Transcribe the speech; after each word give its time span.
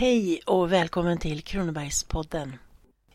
Hej 0.00 0.40
och 0.46 0.72
välkommen 0.72 1.18
till 1.18 1.42
Kronobergspodden. 1.42 2.56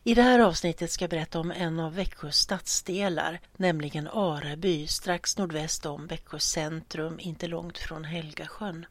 I 0.03 0.13
det 0.13 0.21
här 0.21 0.39
avsnittet 0.39 0.91
ska 0.91 1.03
jag 1.03 1.09
berätta 1.09 1.39
om 1.39 1.51
en 1.51 1.79
av 1.79 1.95
Växjös 1.95 2.37
stadsdelar, 2.37 3.39
nämligen 3.57 4.07
Araby 4.07 4.87
strax 4.87 5.37
nordväst 5.37 5.85
om 5.85 6.07
Växjö 6.07 6.39
centrum, 6.39 7.19
inte 7.19 7.47
långt 7.47 7.77
från 7.77 8.03
Helgasjön. 8.03 8.85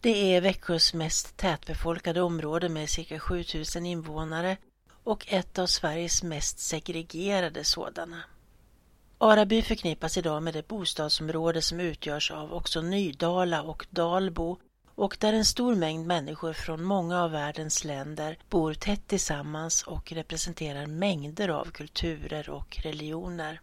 Det 0.00 0.34
är 0.34 0.40
Växjös 0.40 0.94
mest 0.94 1.36
tätbefolkade 1.36 2.22
område 2.22 2.68
med 2.68 2.90
cirka 2.90 3.18
7000 3.18 3.86
invånare 3.86 4.56
och 5.04 5.32
ett 5.32 5.58
av 5.58 5.66
Sveriges 5.66 6.22
mest 6.22 6.58
segregerade 6.58 7.64
sådana. 7.64 8.22
Araby 9.18 9.62
förknippas 9.62 10.16
idag 10.16 10.42
med 10.42 10.54
det 10.54 10.68
bostadsområde 10.68 11.62
som 11.62 11.80
utgörs 11.80 12.30
av 12.30 12.54
också 12.54 12.80
Nydala 12.80 13.62
och 13.62 13.86
Dalbo 13.90 14.58
och 14.98 15.16
där 15.20 15.32
en 15.32 15.44
stor 15.44 15.74
mängd 15.74 16.06
människor 16.06 16.52
från 16.52 16.82
många 16.82 17.22
av 17.22 17.30
världens 17.30 17.84
länder 17.84 18.38
bor 18.50 18.74
tätt 18.74 19.06
tillsammans 19.06 19.82
och 19.82 20.12
representerar 20.12 20.86
mängder 20.86 21.48
av 21.48 21.70
kulturer 21.70 22.50
och 22.50 22.78
religioner. 22.82 23.60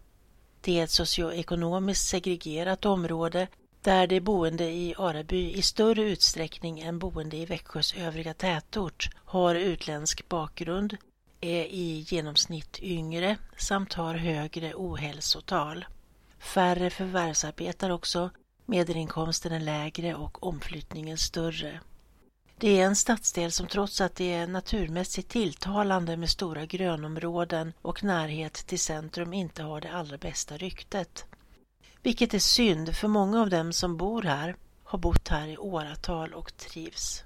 Det 0.61 0.79
är 0.79 0.83
ett 0.83 0.91
socioekonomiskt 0.91 2.07
segregerat 2.07 2.85
område 2.85 3.47
där 3.81 4.07
de 4.07 4.19
boende 4.19 4.63
i 4.63 4.95
Araby 4.97 5.51
i 5.51 5.61
större 5.61 6.03
utsträckning 6.03 6.79
än 6.79 6.99
boende 6.99 7.37
i 7.37 7.45
Växjös 7.45 7.95
övriga 7.95 8.33
tätort 8.33 9.09
har 9.25 9.55
utländsk 9.55 10.29
bakgrund, 10.29 10.97
är 11.41 11.63
i 11.63 12.05
genomsnitt 12.07 12.79
yngre 12.81 13.37
samt 13.57 13.93
har 13.93 14.15
högre 14.15 14.73
ohälsotal. 14.75 15.85
Färre 16.39 16.89
förvärvsarbetar 16.89 17.89
också 17.89 18.29
Medelinkomsten 18.65 19.51
är 19.51 19.59
lägre 19.59 20.15
och 20.15 20.43
omflyttningen 20.43 21.17
större. 21.17 21.79
Det 22.57 22.79
är 22.79 22.85
en 22.85 22.95
stadsdel 22.95 23.51
som 23.51 23.67
trots 23.67 24.01
att 24.01 24.15
det 24.15 24.33
är 24.33 24.47
naturmässigt 24.47 25.29
tilltalande 25.29 26.17
med 26.17 26.29
stora 26.29 26.65
grönområden 26.65 27.73
och 27.81 28.03
närhet 28.03 28.53
till 28.53 28.79
centrum 28.79 29.33
inte 29.33 29.63
har 29.63 29.81
det 29.81 29.91
allra 29.91 30.17
bästa 30.17 30.57
ryktet. 30.57 31.25
Vilket 32.01 32.33
är 32.33 32.39
synd 32.39 32.95
för 32.95 33.07
många 33.07 33.41
av 33.41 33.49
dem 33.49 33.73
som 33.73 33.97
bor 33.97 34.21
här 34.21 34.55
har 34.83 34.99
bott 34.99 35.27
här 35.27 35.47
i 35.47 35.57
åratal 35.57 36.33
och 36.33 36.57
trivs. 36.57 37.23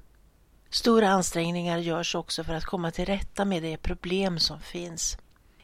Stora 0.69 1.09
ansträngningar 1.09 1.77
görs 1.77 2.15
också 2.15 2.43
för 2.43 2.53
att 2.53 2.65
komma 2.65 2.91
till 2.91 3.05
rätta 3.05 3.45
med 3.45 3.63
de 3.63 3.77
problem 3.77 4.39
som 4.39 4.59
finns. 4.59 5.17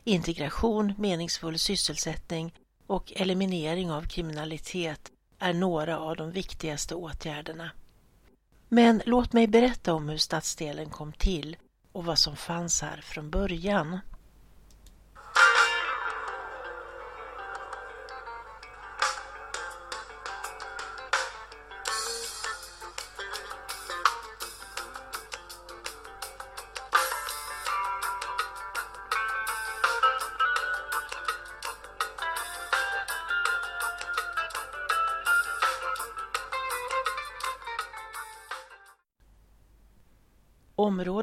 Integration, 0.03 0.93
meningsfull 0.97 1.59
sysselsättning 1.59 2.53
och 2.87 3.13
eliminering 3.15 3.91
av 3.91 4.07
kriminalitet 4.07 5.11
är 5.39 5.53
några 5.53 5.99
av 5.99 6.15
de 6.15 6.31
viktigaste 6.31 6.95
åtgärderna. 6.95 7.71
Men 8.69 9.01
låt 9.05 9.33
mig 9.33 9.47
berätta 9.47 9.93
om 9.93 10.09
hur 10.09 10.17
stadsdelen 10.17 10.89
kom 10.89 11.13
till 11.13 11.57
och 11.91 12.05
vad 12.05 12.19
som 12.19 12.35
fanns 12.35 12.81
här 12.81 13.01
från 13.01 13.29
början. 13.29 13.99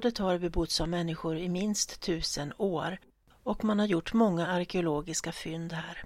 Området 0.03 0.19
har 0.19 0.39
bebotts 0.39 0.81
av 0.81 0.89
människor 0.89 1.37
i 1.37 1.49
minst 1.49 2.01
tusen 2.01 2.53
år 2.57 2.99
och 3.43 3.65
man 3.65 3.79
har 3.79 3.87
gjort 3.87 4.13
många 4.13 4.47
arkeologiska 4.47 5.33
fynd 5.33 5.73
här. 5.73 6.05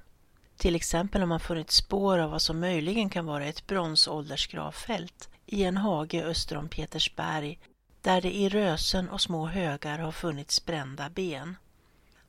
Till 0.56 0.76
exempel 0.76 1.20
har 1.20 1.26
man 1.28 1.40
funnit 1.40 1.70
spår 1.70 2.18
av 2.18 2.30
vad 2.30 2.42
som 2.42 2.60
möjligen 2.60 3.10
kan 3.10 3.26
vara 3.26 3.44
ett 3.46 3.66
bronsåldersgravfält 3.66 5.28
i 5.46 5.64
en 5.64 5.76
hage 5.76 6.24
öster 6.24 6.56
om 6.56 6.68
Petersberg 6.68 7.58
där 8.00 8.20
det 8.20 8.36
i 8.36 8.48
rösen 8.48 9.08
och 9.08 9.20
små 9.20 9.46
högar 9.46 9.98
har 9.98 10.12
funnits 10.12 10.64
brända 10.64 11.10
ben. 11.10 11.56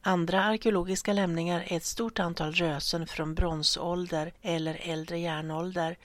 Andra 0.01 0.43
arkeologiska 0.43 1.13
lämningar 1.13 1.63
är 1.67 1.77
ett 1.77 1.85
stort 1.85 2.19
antal 2.19 2.53
rösen 2.53 3.07
från 3.07 3.35
bronsålder 3.35 4.33
eller 4.41 4.79
äldre 4.83 5.19
järnålder 5.19 5.97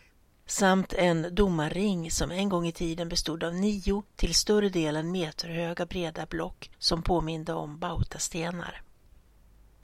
samt 0.47 0.93
en 0.93 1.35
domarring 1.35 2.11
som 2.11 2.31
en 2.31 2.49
gång 2.49 2.67
i 2.67 2.73
tiden 2.73 3.09
bestod 3.09 3.45
av 3.45 3.55
nio 3.55 4.03
till 4.17 4.35
större 4.35 4.69
delen 4.69 5.13
meterhöga 5.13 5.87
breda 5.87 6.27
block 6.27 6.71
som 6.79 7.03
påminde 7.03 7.53
om 7.53 7.79
bautastenar. 7.79 8.83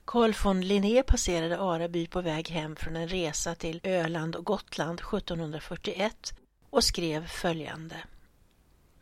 Carl 0.05 0.35
von 0.45 0.61
Linné 0.61 1.03
passerade 1.03 1.59
Araby 1.59 2.07
på 2.07 2.21
väg 2.21 2.49
hem 2.49 2.77
från 2.77 2.97
en 2.97 3.09
resa 3.09 3.55
till 3.55 3.81
Öland 3.83 4.37
och 4.37 4.45
Gotland 4.45 5.01
1741 5.01 6.35
och 6.71 6.85
skrev 6.85 7.27
följande. 7.27 7.97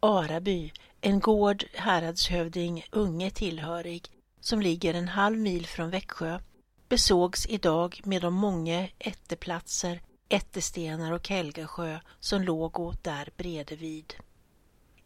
Araby, 0.00 0.72
en 1.00 1.20
gård 1.20 1.64
häradshövding 1.74 2.84
Unge 2.90 3.30
tillhörig, 3.30 4.10
som 4.40 4.60
ligger 4.62 4.94
en 4.94 5.08
halv 5.08 5.38
mil 5.38 5.66
från 5.66 5.90
Växjö, 5.90 6.38
besågs 6.88 7.46
idag 7.46 8.00
med 8.04 8.22
de 8.22 8.34
många 8.34 8.88
ätteplatser 8.98 10.00
ättestenar 10.28 11.12
och 11.12 11.28
Helgasjö 11.28 11.98
som 12.20 12.42
låg 12.42 12.94
där 13.02 13.28
bredvid. 13.36 14.14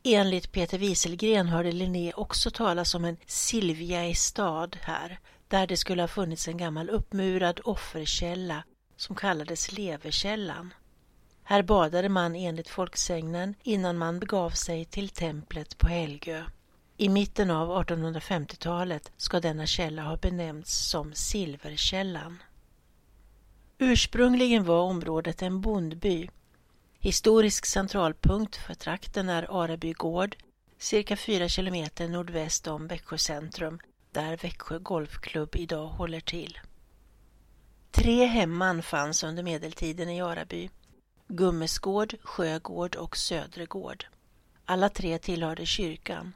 Enligt 0.03 0.53
Peter 0.53 0.79
Wieselgren 0.79 1.47
hörde 1.47 1.73
Linné 1.73 2.13
också 2.13 2.51
talas 2.51 2.95
om 2.95 3.05
en 3.05 3.17
Silviaestad 3.27 4.77
här, 4.81 5.19
där 5.49 5.67
det 5.67 5.77
skulle 5.77 6.03
ha 6.03 6.09
funnits 6.09 6.49
en 6.49 6.57
gammal 6.57 6.91
uppmurad 6.91 7.61
offerkälla 7.65 8.65
som 8.97 9.17
kallades 9.17 9.73
Leverkällan. 9.73 10.75
Här 11.43 11.63
badade 11.63 12.09
man 12.09 12.37
enligt 12.37 12.69
folksägnen 12.69 13.55
innan 13.63 13.99
man 13.99 14.21
begav 14.21 14.51
sig 14.51 14.85
till 14.85 15.09
templet 15.09 15.79
på 15.79 15.89
Helgö. 15.89 16.45
I 16.97 17.09
mitten 17.09 17.51
av 17.51 17.87
1850-talet 17.87 19.13
ska 19.17 19.41
denna 19.41 19.67
källa 19.67 20.03
ha 20.03 20.17
benämnts 20.17 20.89
som 20.91 21.15
Silverkällan. 21.15 22.43
Ursprungligen 23.83 24.65
var 24.65 24.81
området 24.81 25.43
en 25.43 25.61
bondby. 25.61 26.29
Historisk 26.99 27.67
centralpunkt 27.67 28.57
för 28.57 28.75
trakten 28.75 29.29
är 29.29 29.63
Araby 29.63 29.93
gård, 29.93 30.37
cirka 30.79 31.17
fyra 31.17 31.49
kilometer 31.49 32.09
nordväst 32.09 32.67
om 32.67 32.87
Växjö 32.87 33.19
centrum, 33.19 33.81
där 34.13 34.37
Växjö 34.37 34.79
Golfklubb 34.79 35.57
idag 35.57 35.87
håller 35.87 36.21
till. 36.21 36.59
Tre 37.91 38.27
hemman 38.27 38.83
fanns 38.83 39.25
under 39.25 39.43
medeltiden 39.43 40.09
i 40.09 40.23
Araby. 40.23 40.71
Gummesgård, 41.29 42.15
Sjögård 42.23 42.97
och 42.97 43.17
Södregård. 43.17 44.07
Alla 44.65 44.89
tre 44.89 45.19
tillhörde 45.19 45.67
kyrkan. 45.67 46.35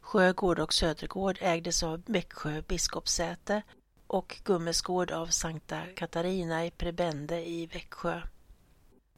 Sjögård 0.00 0.58
och 0.58 0.74
Södregård 0.74 1.38
ägdes 1.40 1.82
av 1.82 2.02
Växjö 2.06 2.62
biskopssäte 2.62 3.62
och 4.06 4.36
Gummesgård 4.44 5.10
av 5.10 5.26
Sankta 5.26 5.80
Katarina 5.96 6.66
i 6.66 6.70
Prebende 6.70 7.48
i 7.48 7.66
Växjö. 7.66 8.22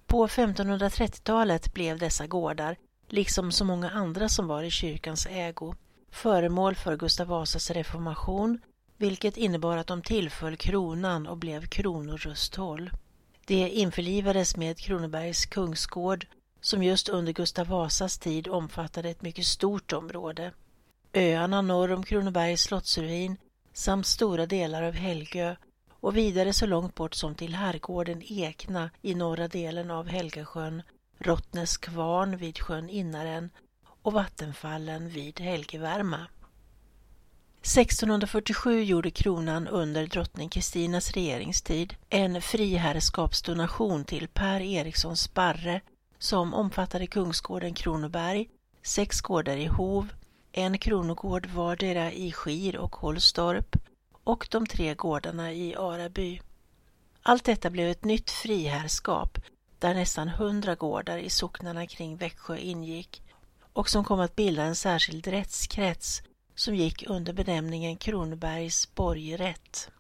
På 0.07 0.27
1530-talet 0.27 1.75
blev 1.75 1.99
dessa 1.99 2.27
gårdar, 2.27 2.77
liksom 3.09 3.53
så 3.53 3.65
många 3.65 3.91
andra 3.91 4.29
som 4.29 4.47
var 4.47 4.63
i 4.63 4.71
kyrkans 4.71 5.27
ägo, 5.27 5.75
föremål 6.11 6.75
för 6.75 6.97
Gustav 6.97 7.27
Vasas 7.27 7.71
reformation, 7.71 8.61
vilket 8.97 9.37
innebar 9.37 9.77
att 9.77 9.87
de 9.87 10.03
tillföll 10.03 10.57
kronan 10.57 11.27
och 11.27 11.37
blev 11.37 11.67
kronorusthåll. 11.67 12.91
Det 13.47 13.71
införlivades 13.71 14.57
med 14.57 14.79
Kronobergs 14.79 15.47
kungsgård 15.47 16.27
som 16.61 16.83
just 16.83 17.09
under 17.09 17.33
Gustav 17.33 17.67
Vasas 17.67 18.19
tid 18.19 18.49
omfattade 18.49 19.09
ett 19.09 19.23
mycket 19.23 19.47
stort 19.47 19.93
område. 19.93 20.53
Öarna 21.13 21.63
norr 21.63 21.93
om 21.93 22.03
Kronobergs 22.03 22.63
slottsruin 22.63 23.37
samt 23.77 24.07
stora 24.07 24.47
delar 24.47 24.83
av 24.83 24.95
Helgö 24.95 25.57
och 25.91 26.17
vidare 26.17 26.53
så 26.53 26.67
långt 26.67 26.95
bort 26.95 27.15
som 27.15 27.35
till 27.35 27.55
herrgården 27.55 28.23
Ekna 28.25 28.91
i 29.03 29.15
norra 29.15 29.49
delen 29.49 29.91
av 29.91 30.09
Helgasjön, 30.09 30.83
Rottnes 31.19 31.77
kvarn 31.77 32.37
vid 32.37 32.59
sjön 32.59 32.89
Innaren 32.89 33.51
och 34.03 34.13
vattenfallen 34.13 35.09
vid 35.09 35.41
Helgevärma. 35.41 36.27
1647 37.61 38.83
gjorde 38.83 39.11
kronan 39.11 39.69
under 39.69 40.07
drottning 40.07 40.49
Kristinas 40.49 41.11
regeringstid 41.11 41.95
en 42.09 42.43
friherrskapsdonation 42.43 44.05
till 44.05 44.29
Per 44.29 44.61
Eriksson 44.61 45.17
Sparre 45.17 45.81
som 46.19 46.55
omfattade 46.55 47.07
kungsgården 47.07 47.75
Kronoberg, 47.75 48.49
sex 48.83 49.21
gårdar 49.21 49.57
i 49.57 49.67
Hov, 49.67 50.13
en 50.59 50.79
kronogård 50.79 51.47
vardera 51.47 52.13
i 52.13 52.33
Skir 52.33 52.77
och 52.77 52.97
Hållstorp 52.97 53.77
och 54.25 54.49
de 54.51 54.67
tre 54.67 54.95
gårdarna 54.95 55.53
i 55.53 55.75
Araby. 55.77 56.41
Allt 57.23 57.45
detta 57.45 57.71
blev 57.71 57.89
ett 57.89 58.05
nytt 58.05 58.31
friherrskap 58.31 59.39
där 59.79 59.95
nästan 59.95 60.29
hundra 60.29 60.75
gårdar 60.75 61.19
i 61.19 61.31
socknarna 61.31 61.87
kring 61.87 62.17
Växjö 62.17 62.59
ingick 62.59 63.23
och 63.73 63.89
som 63.89 64.05
kom 64.05 64.21
att 64.21 64.37
bilda 64.37 64.63
en 64.63 64.77
särskild 64.77 65.27
rättskrets 65.27 66.23
som 66.55 66.75
gick 66.75 67.07
under 67.07 67.33
benämningen 67.33 67.97
Kronobergs 67.97 68.95
borgrätt. 68.95 69.91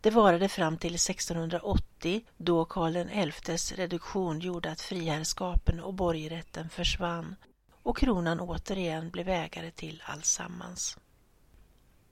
Det 0.00 0.10
varade 0.10 0.48
fram 0.48 0.78
till 0.78 0.94
1680 0.94 2.24
då 2.36 2.64
Karl 2.64 3.30
XIs 3.30 3.72
reduktion 3.72 4.40
gjorde 4.40 4.70
att 4.70 4.80
friherrskapen 4.80 5.80
och 5.80 5.94
borgrätten 5.94 6.68
försvann 6.68 7.36
och 7.84 7.96
kronan 7.96 8.40
återigen 8.40 9.10
blev 9.10 9.28
ägare 9.28 9.70
till 9.70 10.02
allsammans. 10.06 10.98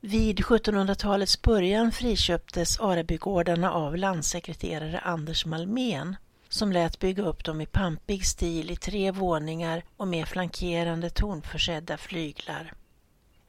Vid 0.01 0.41
1700-talets 0.41 1.43
början 1.43 1.93
friköptes 1.93 2.81
Arebygårdarna 2.81 3.73
av 3.73 3.97
landssekreterare 3.97 4.99
Anders 4.99 5.47
Malmén 5.47 6.17
som 6.49 6.73
lät 6.73 6.99
bygga 6.99 7.23
upp 7.23 7.45
dem 7.45 7.61
i 7.61 7.67
pampig 7.67 8.27
stil 8.27 8.71
i 8.71 8.77
tre 8.77 9.11
våningar 9.11 9.85
och 9.97 10.09
med 10.09 10.29
flankerande 10.29 11.11
tornförsedda 11.11 11.97
flyglar. 11.97 12.73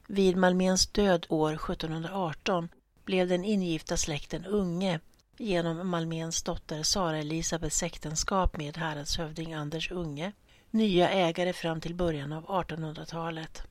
Vid 0.06 0.36
Malméns 0.36 0.86
död 0.86 1.26
år 1.28 1.52
1718 1.52 2.68
blev 3.04 3.28
den 3.28 3.44
ingifta 3.44 3.96
släkten 3.96 4.44
Unge 4.44 5.00
genom 5.38 5.88
Malméns 5.88 6.42
dotter 6.42 6.82
Sara 6.82 7.18
Elisabeths 7.18 7.82
äktenskap 7.82 8.56
med 8.56 8.76
häradshövding 8.76 9.54
Anders 9.54 9.90
Unge 9.90 10.32
nya 10.74 11.10
ägare 11.10 11.52
fram 11.52 11.80
till 11.80 11.94
början 11.94 12.32
av 12.32 12.46
1800-talet. 12.46 13.62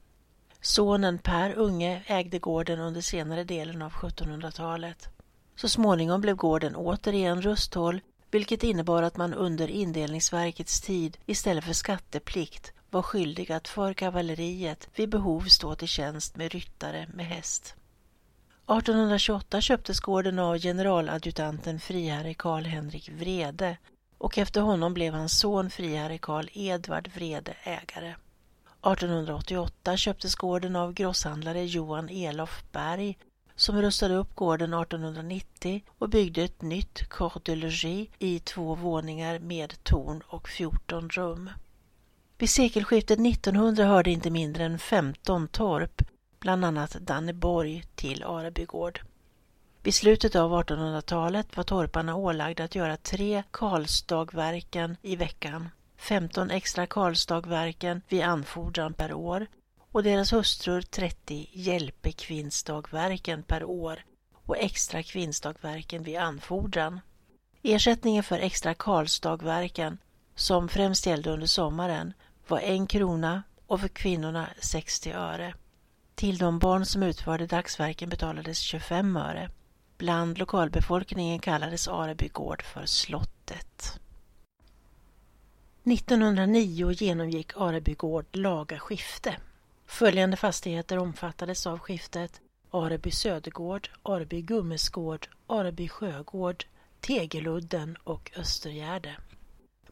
Sonen 0.62 1.18
Per 1.18 1.54
Unge 1.54 2.04
ägde 2.08 2.40
gården 2.40 2.80
under 2.80 3.02
senare 3.02 3.44
delen 3.44 3.82
av 3.82 3.92
1700-talet. 3.92 5.10
Så 5.56 5.70
småningom 5.70 6.22
blev 6.22 6.36
gården 6.36 6.76
återigen 6.76 7.42
rusthåll 7.42 8.02
vilket 8.32 8.64
innebar 8.64 9.04
att 9.04 9.18
man 9.18 9.34
under 9.34 9.68
indelningsverkets 9.68 10.82
tid 10.82 11.18
istället 11.26 11.64
för 11.64 11.74
skatteplikt 11.74 12.74
var 12.90 13.02
skyldig 13.02 13.52
att 13.52 13.68
för 13.68 13.94
kavalleriet 13.94 14.90
vid 14.96 15.10
behov 15.10 15.42
stå 15.42 15.76
till 15.76 15.88
tjänst 15.88 16.38
med 16.38 16.52
ryttare 16.52 17.08
med 17.14 17.26
häst. 17.26 17.76
1828 18.54 19.62
köptes 19.62 20.00
gården 20.00 20.40
av 20.40 20.58
generaladjutanten 20.58 21.80
friherre 21.80 22.34
Karl 22.34 22.64
Henrik 22.64 23.10
Vrede 23.10 23.78
och 24.24 24.38
efter 24.38 24.62
honom 24.62 24.94
blev 24.94 25.14
hans 25.14 25.40
son 25.40 25.70
friherre 25.70 26.18
Karl 26.18 26.48
Edvard 26.54 27.10
Vrede 27.16 27.56
ägare. 27.64 28.16
1888 28.82 29.98
köptes 29.98 30.36
gården 30.36 30.76
av 30.76 30.94
grosshandlare 30.94 31.66
Johan 31.66 32.10
Elof 32.10 32.64
Berg 32.72 33.18
som 33.56 33.82
rustade 33.82 34.16
upp 34.16 34.36
gården 34.36 34.74
1890 34.74 35.84
och 35.98 36.10
byggde 36.10 36.44
ett 36.44 36.62
nytt 36.62 37.10
corps 37.10 37.42
de 37.44 37.56
logis 37.56 38.10
i 38.20 38.40
två 38.40 38.76
våningar 38.76 39.40
med 39.40 39.84
torn 39.84 40.22
och 40.28 40.50
14 40.50 41.10
rum. 41.10 41.50
Vid 42.38 42.50
sekelskiftet 42.50 43.20
1900 43.20 43.86
hörde 43.86 44.12
inte 44.12 44.30
mindre 44.30 44.64
än 44.64 44.80
15 44.80 45.48
torp, 45.48 46.02
bland 46.40 46.66
annat 46.66 46.92
Danneborg, 46.92 47.84
till 47.96 48.24
Arebygård. 48.24 49.02
Vid 49.86 49.94
slutet 49.94 50.36
av 50.36 50.52
1800-talet 50.64 51.58
var 51.58 51.64
torparna 51.64 52.16
ålagda 52.16 52.64
att 52.64 52.76
göra 52.76 52.98
tre 52.98 53.44
Karlsdagverken 53.52 54.98
i 55.02 55.16
veckan, 55.16 55.70
15 55.98 56.52
extra 56.52 56.88
Karlsdagverken 56.88 58.02
vid 58.10 58.22
anfordran 58.22 58.94
per 58.94 59.14
år 59.14 59.48
och 59.92 60.04
deras 60.04 60.34
hustrur 60.34 60.82
30 60.82 61.50
hjälpekvinnsdagverken 61.52 63.44
per 63.44 63.64
år 63.64 64.06
och 64.46 64.58
extra 64.58 65.04
kvinnsdagverken 65.04 66.04
vid 66.04 66.18
anfordran. 66.18 67.00
Ersättningen 67.62 68.24
för 68.24 68.40
extra 68.40 68.74
Karlsdagverken, 68.74 69.98
som 70.36 70.70
främst 70.70 71.06
gällde 71.06 71.30
under 71.30 71.48
sommaren, 71.48 72.14
var 72.48 72.60
en 72.60 72.88
krona 72.88 73.44
och 73.68 73.80
för 73.80 73.88
kvinnorna 73.88 74.50
60 74.60 75.12
öre. 75.12 75.54
Till 76.16 76.38
de 76.38 76.60
barn 76.60 76.86
som 76.86 77.04
utförde 77.04 77.48
dagsverken 77.48 78.10
betalades 78.10 78.60
25 78.60 79.18
öre. 79.18 79.50
Bland 80.04 80.38
lokalbefolkningen 80.38 81.40
kallades 81.40 81.88
Areby 81.88 82.28
gård 82.28 82.62
för 82.62 82.86
slottet. 82.86 84.00
1909 85.84 86.92
genomgick 86.92 87.52
Areby 87.58 87.94
gård 87.94 88.26
laga 88.32 88.80
skifte. 88.80 89.36
Följande 89.86 90.38
fastigheter 90.38 90.98
omfattades 90.98 91.68
av 91.68 91.80
skiftet 91.80 92.42
Areby 92.72 93.12
Södergård, 93.12 93.90
Areby 94.04 94.42
Gummesgård, 94.42 95.28
Areby 95.48 95.88
Sjögård, 95.88 96.66
Tegeludden 97.00 97.98
och 98.04 98.32
Östergärde. 98.36 99.16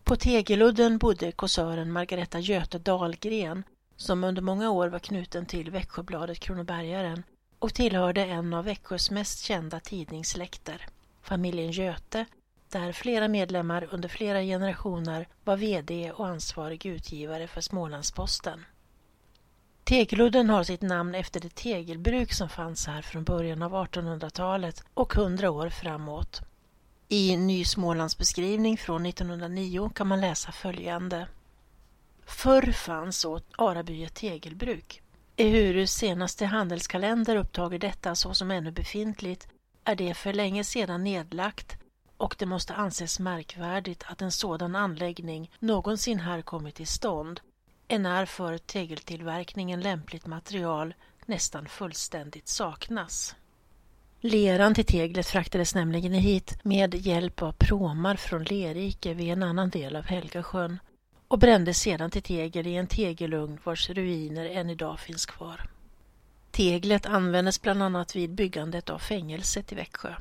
På 0.03 0.15
Tegeludden 0.15 0.97
bodde 0.97 1.31
kåsören 1.31 1.91
Margareta 1.91 2.39
Göte 2.39 2.79
Dahlgren 2.79 3.63
som 3.95 4.23
under 4.23 4.41
många 4.41 4.71
år 4.71 4.87
var 4.87 4.99
knuten 4.99 5.45
till 5.45 5.71
Växjöbladet 5.71 6.39
Kronobergaren 6.39 7.23
och 7.61 7.73
tillhörde 7.73 8.25
en 8.25 8.53
av 8.53 8.65
Växjös 8.65 9.11
mest 9.11 9.39
kända 9.39 9.79
tidningssläkter, 9.79 10.85
familjen 11.21 11.71
Göte, 11.71 12.25
där 12.69 12.91
flera 12.91 13.27
medlemmar 13.27 13.87
under 13.91 14.09
flera 14.09 14.41
generationer 14.41 15.27
var 15.43 15.57
VD 15.57 16.11
och 16.11 16.27
ansvarig 16.27 16.85
utgivare 16.85 17.47
för 17.47 17.61
Smålandsposten. 17.61 18.65
Tegeludden 19.83 20.49
har 20.49 20.63
sitt 20.63 20.81
namn 20.81 21.15
efter 21.15 21.39
det 21.39 21.55
tegelbruk 21.55 22.33
som 22.33 22.49
fanns 22.49 22.87
här 22.87 23.01
från 23.01 23.23
början 23.23 23.63
av 23.63 23.73
1800-talet 23.73 24.83
och 24.93 25.13
hundra 25.13 25.51
år 25.51 25.69
framåt. 25.69 26.41
I 27.07 27.37
Ny 27.37 27.65
Smålands 27.65 28.17
beskrivning 28.17 28.77
från 28.77 29.05
1909 29.05 29.91
kan 29.95 30.07
man 30.07 30.21
läsa 30.21 30.51
följande. 30.51 31.27
Förr 32.25 32.71
fanns 32.71 33.25
åt 33.25 33.45
Araby 33.57 34.03
ett 34.03 34.13
tegelbruk. 34.13 35.01
Ehurus 35.41 35.93
senaste 35.93 36.45
handelskalender 36.45 37.35
upptager 37.35 37.79
detta 37.79 38.15
såsom 38.15 38.51
ännu 38.51 38.71
befintligt 38.71 39.47
är 39.83 39.95
det 39.95 40.13
för 40.13 40.33
länge 40.33 40.63
sedan 40.63 41.03
nedlagt 41.03 41.77
och 42.17 42.35
det 42.39 42.45
måste 42.45 42.73
anses 42.73 43.19
märkvärdigt 43.19 44.03
att 44.07 44.21
en 44.21 44.31
sådan 44.31 44.75
anläggning 44.75 45.51
någonsin 45.59 46.19
här 46.19 46.41
kommit 46.41 46.75
till 46.75 46.88
stånd 46.88 47.39
enär 47.88 48.25
för 48.25 48.57
tegeltillverkningen 48.57 49.81
lämpligt 49.81 50.25
material 50.25 50.93
nästan 51.25 51.67
fullständigt 51.67 52.47
saknas. 52.47 53.35
Leran 54.19 54.73
till 54.73 54.85
teglet 54.85 55.27
fraktades 55.27 55.75
nämligen 55.75 56.13
hit 56.13 56.59
med 56.63 56.95
hjälp 56.95 57.41
av 57.41 57.51
pråmar 57.51 58.15
från 58.15 58.44
Lerike 58.44 59.13
vid 59.13 59.31
en 59.31 59.44
annan 59.44 59.69
del 59.69 59.95
av 59.95 60.04
Helgasjön 60.04 60.80
och 61.31 61.40
brändes 61.40 61.80
sedan 61.80 62.11
till 62.11 62.21
tegel 62.21 62.68
i 62.68 62.76
en 62.76 62.88
tegelugn 62.88 63.59
vars 63.64 63.90
ruiner 63.90 64.45
än 64.45 64.69
idag 64.69 65.00
finns 65.00 65.26
kvar. 65.26 65.69
Teglet 66.52 67.06
användes 67.06 67.61
bland 67.61 67.83
annat 67.83 68.16
vid 68.16 68.30
byggandet 68.30 68.90
av 68.90 69.00
fängelset 69.00 69.71
i 69.71 69.76
Växjö. 69.76 70.14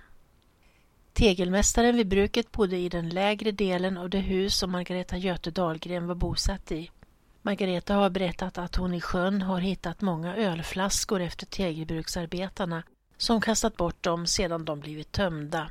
Tegelmästaren 1.12 1.96
vid 1.96 2.08
bruket 2.08 2.52
bodde 2.52 2.76
i 2.76 2.88
den 2.88 3.08
lägre 3.08 3.50
delen 3.50 3.98
av 3.98 4.10
det 4.10 4.18
hus 4.18 4.56
som 4.58 4.70
Margareta 4.70 5.16
Göte 5.16 5.50
Dahlgren 5.50 6.06
var 6.06 6.14
bosatt 6.14 6.72
i. 6.72 6.90
Margareta 7.42 7.94
har 7.94 8.10
berättat 8.10 8.58
att 8.58 8.76
hon 8.76 8.94
i 8.94 9.00
sjön 9.00 9.42
har 9.42 9.60
hittat 9.60 10.00
många 10.00 10.36
ölflaskor 10.36 11.20
efter 11.20 11.46
tegelbruksarbetarna 11.46 12.82
som 13.16 13.40
kastat 13.40 13.76
bort 13.76 14.02
dem 14.02 14.26
sedan 14.26 14.64
de 14.64 14.80
blivit 14.80 15.12
tömda. 15.12 15.70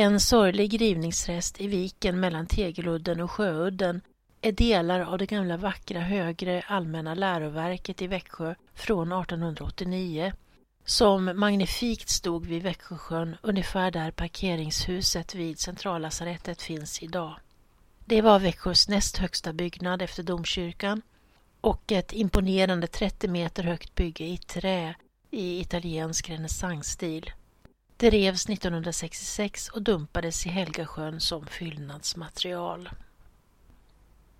En 0.00 0.20
sorglig 0.20 0.80
rivningsrest 0.80 1.60
i 1.60 1.66
viken 1.66 2.20
mellan 2.20 2.46
Tegeludden 2.46 3.20
och 3.20 3.30
Sjöudden 3.30 4.00
är 4.40 4.52
delar 4.52 5.00
av 5.00 5.18
det 5.18 5.26
gamla 5.26 5.56
vackra 5.56 6.00
högre 6.00 6.62
allmänna 6.66 7.14
läroverket 7.14 8.02
i 8.02 8.06
Växjö 8.06 8.54
från 8.74 9.12
1889 9.12 10.32
som 10.84 11.32
magnifikt 11.34 12.08
stod 12.08 12.46
vid 12.46 12.62
Växjösjön 12.62 13.36
ungefär 13.42 13.90
där 13.90 14.10
parkeringshuset 14.10 15.34
vid 15.34 15.58
centrallasarettet 15.58 16.62
finns 16.62 17.02
idag. 17.02 17.36
Det 18.04 18.22
var 18.22 18.38
Växjös 18.38 18.88
näst 18.88 19.18
högsta 19.18 19.52
byggnad 19.52 20.02
efter 20.02 20.22
domkyrkan 20.22 21.02
och 21.60 21.92
ett 21.92 22.12
imponerande 22.12 22.86
30 22.86 23.28
meter 23.28 23.62
högt 23.62 23.94
bygge 23.94 24.24
i 24.24 24.36
trä 24.36 24.94
i 25.30 25.60
italiensk 25.60 26.30
renässansstil. 26.30 27.32
Det 28.00 28.10
revs 28.10 28.48
1966 28.48 29.68
och 29.68 29.82
dumpades 29.82 30.46
i 30.46 30.48
Helgasjön 30.48 31.20
som 31.20 31.46
fyllnadsmaterial. 31.46 32.88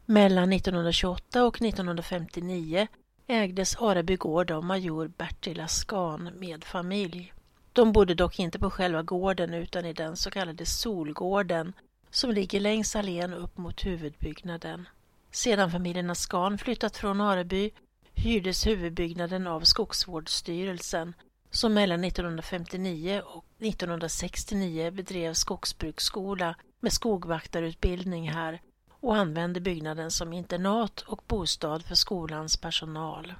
Mellan 0.07 0.53
1928 0.53 1.45
och 1.45 1.63
1959 1.63 2.87
ägdes 3.27 3.77
Areby 3.77 4.17
gård 4.17 4.51
av 4.51 4.65
major 4.65 5.09
Bertil 5.09 5.61
Askan 5.61 6.31
med 6.39 6.65
familj. 6.65 7.33
De 7.73 7.93
bodde 7.93 8.15
dock 8.15 8.39
inte 8.39 8.59
på 8.59 8.71
själva 8.71 9.03
gården 9.03 9.55
utan 9.55 9.85
i 9.85 9.93
den 9.93 10.17
så 10.17 10.31
kallade 10.31 10.67
Solgården 10.67 11.73
som 12.11 12.31
ligger 12.31 12.61
längs 12.61 12.97
allén 12.97 13.35
upp 13.35 13.59
mot 13.59 13.87
huvudbyggnaden. 13.87 14.89
Sedan 15.31 15.71
familjen 15.71 16.11
Askan 16.11 16.59
flyttat 16.59 16.97
från 16.97 17.21
Areby 17.21 17.71
hyrdes 18.15 18.67
huvudbyggnaden 18.67 19.47
av 19.47 19.61
Skogsvårdsstyrelsen 19.61 21.15
som 21.59 21.75
mellan 21.75 22.05
1959 22.05 23.23
och 23.25 23.45
1969 23.59 24.91
bedrev 24.91 25.35
skogsbruksskola 25.35 26.55
med 26.81 26.93
skogvaktarutbildning 26.93 28.31
här 28.31 28.61
och 29.01 29.17
använde 29.17 29.61
byggnaden 29.61 30.11
som 30.11 30.33
internat 30.33 31.01
och 31.01 31.23
bostad 31.27 31.85
för 31.85 31.95
skolans 31.95 32.57
personal. 32.57 33.35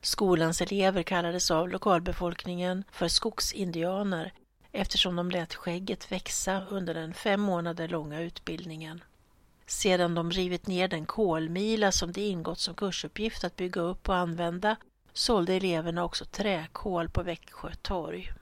Skolans 0.00 0.60
elever 0.60 1.02
kallades 1.02 1.50
av 1.50 1.68
lokalbefolkningen 1.68 2.84
för 2.92 3.08
skogsindianer 3.08 4.32
eftersom 4.72 5.16
de 5.16 5.30
lät 5.30 5.54
skägget 5.54 6.12
växa 6.12 6.62
under 6.70 6.94
den 6.94 7.14
fem 7.14 7.40
månader 7.40 7.88
långa 7.88 8.20
utbildningen. 8.20 9.04
Sedan 9.66 10.14
de 10.14 10.30
rivit 10.30 10.66
ner 10.66 10.88
den 10.88 11.06
kolmila 11.06 11.92
som 11.92 12.12
det 12.12 12.26
ingått 12.26 12.58
som 12.58 12.74
kursuppgift 12.74 13.44
att 13.44 13.56
bygga 13.56 13.80
upp 13.80 14.08
och 14.08 14.16
använda 14.16 14.76
sålde 15.14 15.54
eleverna 15.54 16.04
också 16.04 16.24
träkol 16.24 17.08
på 17.08 17.22
Växjö 17.22 17.70
torg. 17.82 18.32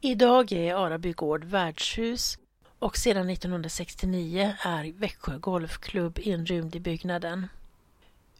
Idag 0.00 0.52
är 0.52 0.74
Araby 0.74 1.12
gård 1.12 1.44
värdshus 1.44 2.38
och 2.78 2.96
sedan 2.96 3.30
1969 3.30 4.54
är 4.60 4.92
Växjö 4.92 5.38
Golfklubb 5.38 6.18
inrymd 6.18 6.76
i 6.76 6.80
byggnaden. 6.80 7.46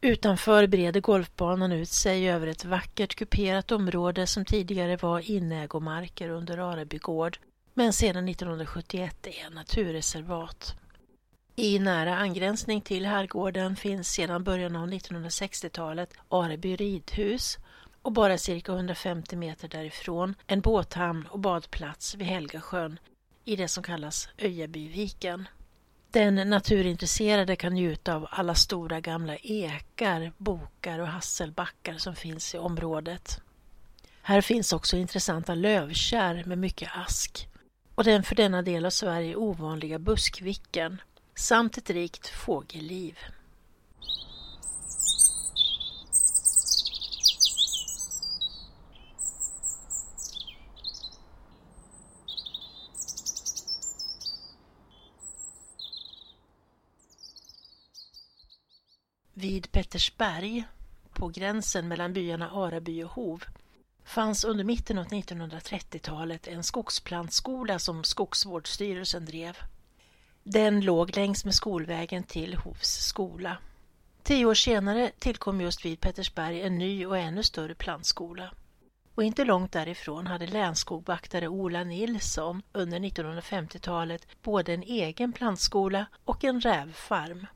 Utanför 0.00 0.66
breder 0.66 1.00
golfbanan 1.00 1.72
ut 1.72 1.88
sig 1.88 2.30
över 2.30 2.46
ett 2.46 2.64
vackert 2.64 3.14
kuperat 3.14 3.72
område 3.72 4.26
som 4.26 4.44
tidigare 4.44 4.96
var 4.96 5.30
inägomarker 5.30 6.28
under 6.28 6.58
Araby 6.58 6.98
gård 6.98 7.38
men 7.74 7.92
sedan 7.92 8.28
1971 8.28 9.26
är 9.26 9.50
naturreservat. 9.50 10.74
I 11.62 11.78
nära 11.78 12.16
angränsning 12.16 12.80
till 12.80 13.06
herrgården 13.06 13.76
finns 13.76 14.08
sedan 14.12 14.44
början 14.44 14.76
av 14.76 14.88
1960-talet 14.88 16.14
Areby 16.28 16.76
ridhus 16.76 17.58
och 18.02 18.12
bara 18.12 18.38
cirka 18.38 18.72
150 18.72 19.36
meter 19.36 19.68
därifrån 19.68 20.34
en 20.46 20.60
båthamn 20.60 21.26
och 21.26 21.38
badplats 21.38 22.14
vid 22.14 22.26
Helgasjön 22.26 22.98
i 23.44 23.56
det 23.56 23.68
som 23.68 23.82
kallas 23.82 24.28
Öjabyviken. 24.38 25.48
Den 26.10 26.50
naturintresserade 26.50 27.56
kan 27.56 27.74
njuta 27.74 28.14
av 28.14 28.26
alla 28.30 28.54
stora 28.54 29.00
gamla 29.00 29.36
ekar, 29.36 30.32
bokar 30.36 30.98
och 30.98 31.08
hasselbackar 31.08 31.94
som 31.94 32.14
finns 32.14 32.54
i 32.54 32.58
området. 32.58 33.40
Här 34.22 34.40
finns 34.40 34.72
också 34.72 34.96
intressanta 34.96 35.54
lövkärr 35.54 36.44
med 36.44 36.58
mycket 36.58 36.90
ask 36.94 37.48
och 37.94 38.04
den 38.04 38.22
för 38.22 38.34
denna 38.34 38.62
del 38.62 38.86
av 38.86 38.90
Sverige 38.90 39.36
ovanliga 39.36 39.98
buskvicken 39.98 41.00
samt 41.40 41.78
ett 41.78 41.90
rikt 41.90 42.28
fågelliv. 42.28 43.18
Vid 59.34 59.72
Pettersberg, 59.72 60.64
på 61.12 61.28
gränsen 61.28 61.88
mellan 61.88 62.12
byarna 62.12 62.50
Araby 62.50 63.02
och 63.02 63.10
Hov, 63.10 63.44
fanns 64.04 64.44
under 64.44 64.64
mitten 64.64 64.98
av 64.98 65.06
1930-talet 65.06 66.46
en 66.46 66.64
skogsplantskola 66.64 67.78
som 67.78 68.04
Skogsvårdsstyrelsen 68.04 69.24
drev. 69.24 69.56
Den 70.42 70.80
låg 70.80 71.16
längs 71.16 71.44
med 71.44 71.54
skolvägen 71.54 72.22
till 72.22 72.54
Hovs 72.54 73.06
skola. 73.06 73.58
Tio 74.22 74.46
år 74.46 74.54
senare 74.54 75.10
tillkom 75.18 75.60
just 75.60 75.84
vid 75.84 76.00
Pettersberg 76.00 76.62
en 76.62 76.78
ny 76.78 77.06
och 77.06 77.18
ännu 77.18 77.42
större 77.42 77.74
plantskola. 77.74 78.50
Och 79.14 79.24
inte 79.24 79.44
långt 79.44 79.72
därifrån 79.72 80.26
hade 80.26 80.46
länsskogvaktare 80.46 81.48
Ola 81.48 81.84
Nilsson 81.84 82.62
under 82.72 82.98
1950-talet 82.98 84.26
både 84.42 84.74
en 84.74 84.82
egen 84.82 85.32
plantskola 85.32 86.06
och 86.24 86.44
en 86.44 86.60
rävfarm. 86.60 87.46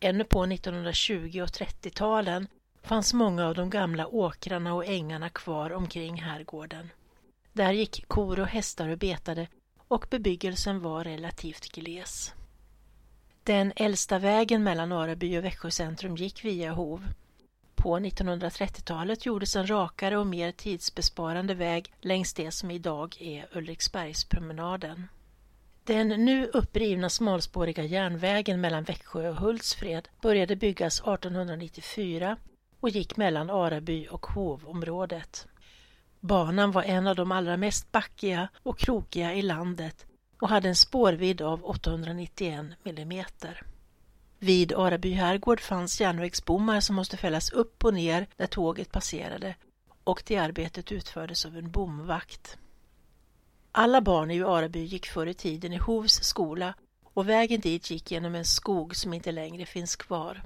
Ännu 0.00 0.24
på 0.24 0.44
1920 0.44 1.40
och 1.42 1.48
30-talen 1.48 2.46
fanns 2.82 3.14
många 3.14 3.46
av 3.46 3.54
de 3.54 3.70
gamla 3.70 4.06
åkrarna 4.06 4.74
och 4.74 4.86
ängarna 4.86 5.28
kvar 5.28 5.72
omkring 5.72 6.22
herrgården. 6.22 6.88
Där 7.52 7.72
gick 7.72 8.08
kor 8.08 8.40
och 8.40 8.46
hästar 8.46 8.88
och 8.88 8.98
betade 8.98 9.46
och 9.92 10.06
bebyggelsen 10.10 10.80
var 10.80 11.04
relativt 11.04 11.72
gles. 11.72 12.32
Den 13.44 13.72
äldsta 13.76 14.18
vägen 14.18 14.62
mellan 14.62 14.92
Araby 14.92 15.38
och 15.38 15.44
Växjö 15.44 15.70
centrum 15.70 16.16
gick 16.16 16.44
via 16.44 16.72
Hov. 16.72 17.04
På 17.74 17.98
1930-talet 17.98 19.26
gjordes 19.26 19.56
en 19.56 19.70
rakare 19.70 20.18
och 20.18 20.26
mer 20.26 20.52
tidsbesparande 20.52 21.54
väg 21.54 21.94
längs 22.00 22.34
det 22.34 22.50
som 22.50 22.70
idag 22.70 23.16
är 23.20 23.48
Ulriksbergspromenaden. 23.52 25.08
Den 25.84 26.08
nu 26.08 26.46
upprivna 26.46 27.10
smalspåriga 27.10 27.84
järnvägen 27.84 28.60
mellan 28.60 28.84
Växjö 28.84 29.28
och 29.28 29.36
Hultsfred 29.36 30.08
började 30.20 30.56
byggas 30.56 31.00
1894 31.00 32.36
och 32.80 32.90
gick 32.90 33.16
mellan 33.16 33.50
Araby 33.50 34.08
och 34.10 34.26
Hovområdet. 34.26 35.46
Banan 36.24 36.70
var 36.70 36.82
en 36.82 37.06
av 37.06 37.16
de 37.16 37.32
allra 37.32 37.56
mest 37.56 37.92
backiga 37.92 38.48
och 38.62 38.78
krokiga 38.78 39.34
i 39.34 39.42
landet 39.42 40.06
och 40.40 40.48
hade 40.48 40.68
en 40.68 40.76
spårvidd 40.76 41.42
av 41.42 41.64
891 41.64 42.66
millimeter. 42.82 43.62
Vid 44.38 44.72
Araby 44.72 45.12
herrgård 45.12 45.60
fanns 45.60 46.00
järnvägsbommar 46.00 46.80
som 46.80 46.96
måste 46.96 47.16
fällas 47.16 47.50
upp 47.50 47.84
och 47.84 47.94
ner 47.94 48.26
när 48.36 48.46
tåget 48.46 48.92
passerade 48.92 49.54
och 50.04 50.22
det 50.26 50.36
arbetet 50.36 50.92
utfördes 50.92 51.46
av 51.46 51.56
en 51.56 51.70
bomvakt. 51.70 52.58
Alla 53.72 54.00
barn 54.00 54.30
i 54.30 54.42
Araby 54.42 54.80
gick 54.80 55.06
förr 55.06 55.26
i 55.26 55.34
tiden 55.34 55.72
i 55.72 55.78
Hovs 55.78 56.24
skola 56.24 56.74
och 57.04 57.28
vägen 57.28 57.60
dit 57.60 57.90
gick 57.90 58.10
genom 58.10 58.34
en 58.34 58.44
skog 58.44 58.96
som 58.96 59.14
inte 59.14 59.32
längre 59.32 59.66
finns 59.66 59.96
kvar. 59.96 60.42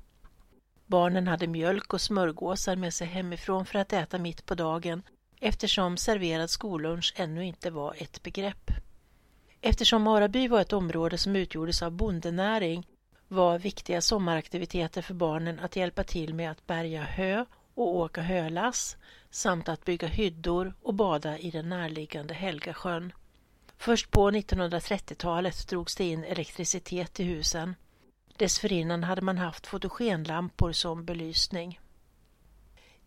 Barnen 0.87 1.29
hade 1.29 1.47
mjölk 1.47 1.95
och 1.95 2.01
smörgåsar 2.01 2.77
med 2.77 2.95
sig 2.95 3.07
hemifrån 3.07 3.67
för 3.67 3.79
att 3.79 3.93
äta 3.93 4.19
mitt 4.19 4.47
på 4.47 4.55
dagen 4.55 5.03
eftersom 5.41 5.97
serverad 5.97 6.51
skollunch 6.51 7.15
ännu 7.17 7.45
inte 7.45 7.71
var 7.71 7.95
ett 7.99 8.23
begrepp. 8.23 8.71
Eftersom 9.61 10.07
Araby 10.07 10.49
var 10.49 10.61
ett 10.61 10.73
område 10.73 11.19
som 11.19 11.37
utgjordes 11.37 11.83
av 11.83 11.93
bondenäring 11.93 12.87
var 13.29 13.59
viktiga 13.59 14.01
sommaraktiviteter 14.01 15.03
för 15.03 15.15
barnen 15.15 15.61
att 15.61 15.77
hjälpa 15.77 16.05
till 16.05 16.35
med 16.35 16.51
att 16.51 16.67
bärga 16.67 17.03
hö 17.03 17.45
och 17.75 17.97
åka 17.97 18.23
hölass 18.23 18.97
samt 19.31 19.69
att 19.69 19.85
bygga 19.85 20.09
hyddor 20.09 20.75
och 20.83 20.95
bada 20.95 21.39
i 21.39 21.51
den 21.51 21.69
närliggande 21.69 22.35
Helgasjön. 22.35 23.13
Först 23.79 24.11
på 24.11 24.31
1930-talet 24.31 25.69
drogs 25.69 25.97
det 25.97 26.05
in 26.05 26.25
elektricitet 26.25 27.21
i 27.21 27.25
husen. 27.25 27.75
Dessförinnan 28.37 29.05
hade 29.05 29.23
man 29.23 29.39
haft 29.39 29.67
fotogenlampor 29.67 30.73
som 30.73 31.05
belysning. 31.05 31.81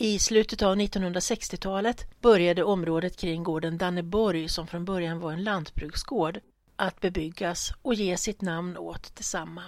I 0.02 0.20
slutet 0.20 0.62
av 0.62 0.76
1960-talet 0.76 2.22
började 2.22 2.64
området 2.64 3.18
kring 3.18 3.44
gården 3.44 3.78
Danneborg, 3.78 4.50
som 4.50 4.68
från 4.68 4.86
början 4.86 5.20
var 5.20 5.32
en 5.32 5.44
lantbruksgård, 5.44 6.40
att 6.76 7.02
bebyggas 7.02 7.74
och 7.82 7.94
ge 7.94 8.18
sitt 8.18 8.42
namn 8.42 8.78
åt 8.78 9.16
detsamma. 9.16 9.64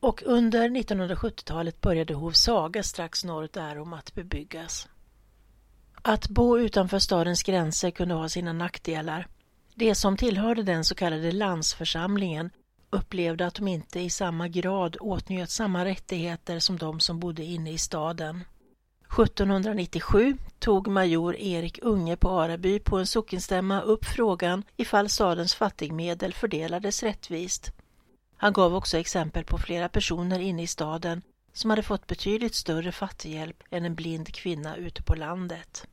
Och 0.00 0.22
under 0.26 0.68
1970-talet 0.68 1.80
började 1.80 2.14
Hovsaga 2.14 2.82
strax 2.82 3.24
norr 3.24 3.48
därom 3.52 3.92
att 3.92 4.14
bebyggas. 4.14 4.88
Att 6.02 6.28
bo 6.28 6.58
utanför 6.58 6.98
stadens 6.98 7.42
gränser 7.42 7.90
kunde 7.90 8.14
ha 8.14 8.28
sina 8.28 8.52
nackdelar. 8.52 9.26
De 9.74 9.94
som 9.94 10.16
tillhörde 10.16 10.62
den 10.62 10.84
så 10.84 10.94
kallade 10.94 11.32
landsförsamlingen 11.32 12.50
upplevde 12.90 13.46
att 13.46 13.54
de 13.54 13.68
inte 13.68 14.00
i 14.00 14.10
samma 14.10 14.48
grad 14.48 14.96
åtnjöt 15.00 15.50
samma 15.50 15.84
rättigheter 15.84 16.58
som 16.58 16.78
de 16.78 17.00
som 17.00 17.20
bodde 17.20 17.44
inne 17.44 17.72
i 17.72 17.78
staden. 17.78 18.44
1797 19.08 20.38
tog 20.58 20.88
major 20.88 21.36
Erik 21.36 21.78
Unge 21.82 22.16
på 22.16 22.30
Araby 22.30 22.78
på 22.78 22.98
en 22.98 23.06
sockenstämma 23.06 23.80
upp 23.80 24.04
frågan 24.04 24.62
ifall 24.76 25.08
stadens 25.08 25.54
fattigmedel 25.54 26.34
fördelades 26.34 27.02
rättvist. 27.02 27.72
Han 28.36 28.52
gav 28.52 28.74
också 28.74 28.98
exempel 28.98 29.44
på 29.44 29.58
flera 29.58 29.88
personer 29.88 30.38
inne 30.38 30.62
i 30.62 30.66
staden 30.66 31.22
som 31.52 31.70
hade 31.70 31.82
fått 31.82 32.06
betydligt 32.06 32.54
större 32.54 32.92
fattighjälp 32.92 33.62
än 33.70 33.84
en 33.84 33.94
blind 33.94 34.34
kvinna 34.34 34.76
ute 34.76 35.02
på 35.02 35.14
landet. 35.14 35.86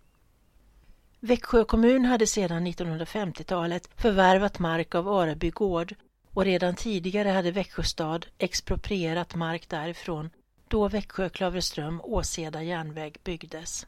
Växjö 1.19 1.63
kommun 1.63 2.05
hade 2.05 2.27
sedan 2.27 2.67
1950-talet 2.67 3.89
förvärvat 3.98 4.60
mark 4.60 4.95
av 4.95 5.10
Araby 5.10 5.50
gård 5.50 5.95
och 6.34 6.45
redan 6.45 6.75
tidigare 6.75 7.29
hade 7.29 7.51
Växjö 7.51 7.84
stad 7.84 8.25
exproprierat 8.38 9.36
mark 9.36 9.69
därifrån 9.69 10.29
då 10.67 10.88
Växjö-Klavreström 10.88 12.01
Åseda 12.03 12.63
järnväg 12.63 13.17
byggdes. 13.24 13.88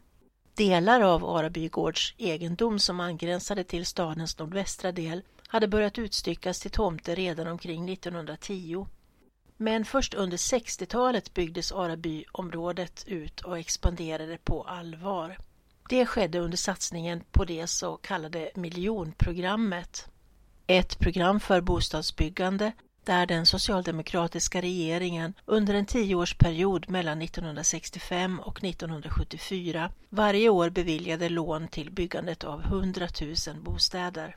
Delar 0.55 1.01
av 1.01 1.25
Arabygårds 1.25 2.15
egendom 2.17 2.79
som 2.79 2.99
angränsade 2.99 3.63
till 3.63 3.85
stadens 3.85 4.39
nordvästra 4.39 4.91
del 4.91 5.21
hade 5.47 5.67
börjat 5.67 5.97
utstyckas 5.97 6.59
till 6.59 6.71
tomter 6.71 7.15
redan 7.15 7.47
omkring 7.47 7.89
1910. 7.89 8.87
Men 9.57 9.85
först 9.85 10.13
under 10.13 10.37
60-talet 10.37 11.33
byggdes 11.33 11.71
Arabyområdet 11.71 13.03
ut 13.07 13.41
och 13.41 13.57
expanderade 13.57 14.37
på 14.43 14.63
allvar. 14.63 15.37
Det 15.89 16.05
skedde 16.05 16.39
under 16.39 16.57
satsningen 16.57 17.23
på 17.31 17.45
det 17.45 17.67
så 17.67 17.97
kallade 17.97 18.51
miljonprogrammet. 18.55 20.07
Ett 20.67 20.99
program 20.99 21.39
för 21.39 21.61
bostadsbyggande 21.61 22.71
där 23.07 23.25
den 23.25 23.45
socialdemokratiska 23.45 24.61
regeringen 24.61 25.33
under 25.45 25.73
en 25.73 25.85
tioårsperiod 25.85 26.89
mellan 26.89 27.21
1965 27.21 28.39
och 28.39 28.63
1974 28.63 29.91
varje 30.09 30.49
år 30.49 30.69
beviljade 30.69 31.29
lån 31.29 31.67
till 31.67 31.91
byggandet 31.91 32.43
av 32.43 32.61
100 32.61 33.07
000 33.21 33.61
bostäder. 33.63 34.35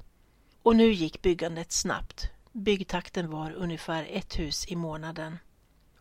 Och 0.62 0.76
nu 0.76 0.92
gick 0.92 1.22
byggandet 1.22 1.72
snabbt. 1.72 2.30
Byggtakten 2.52 3.30
var 3.30 3.52
ungefär 3.52 4.06
ett 4.10 4.38
hus 4.38 4.68
i 4.68 4.76
månaden. 4.76 5.38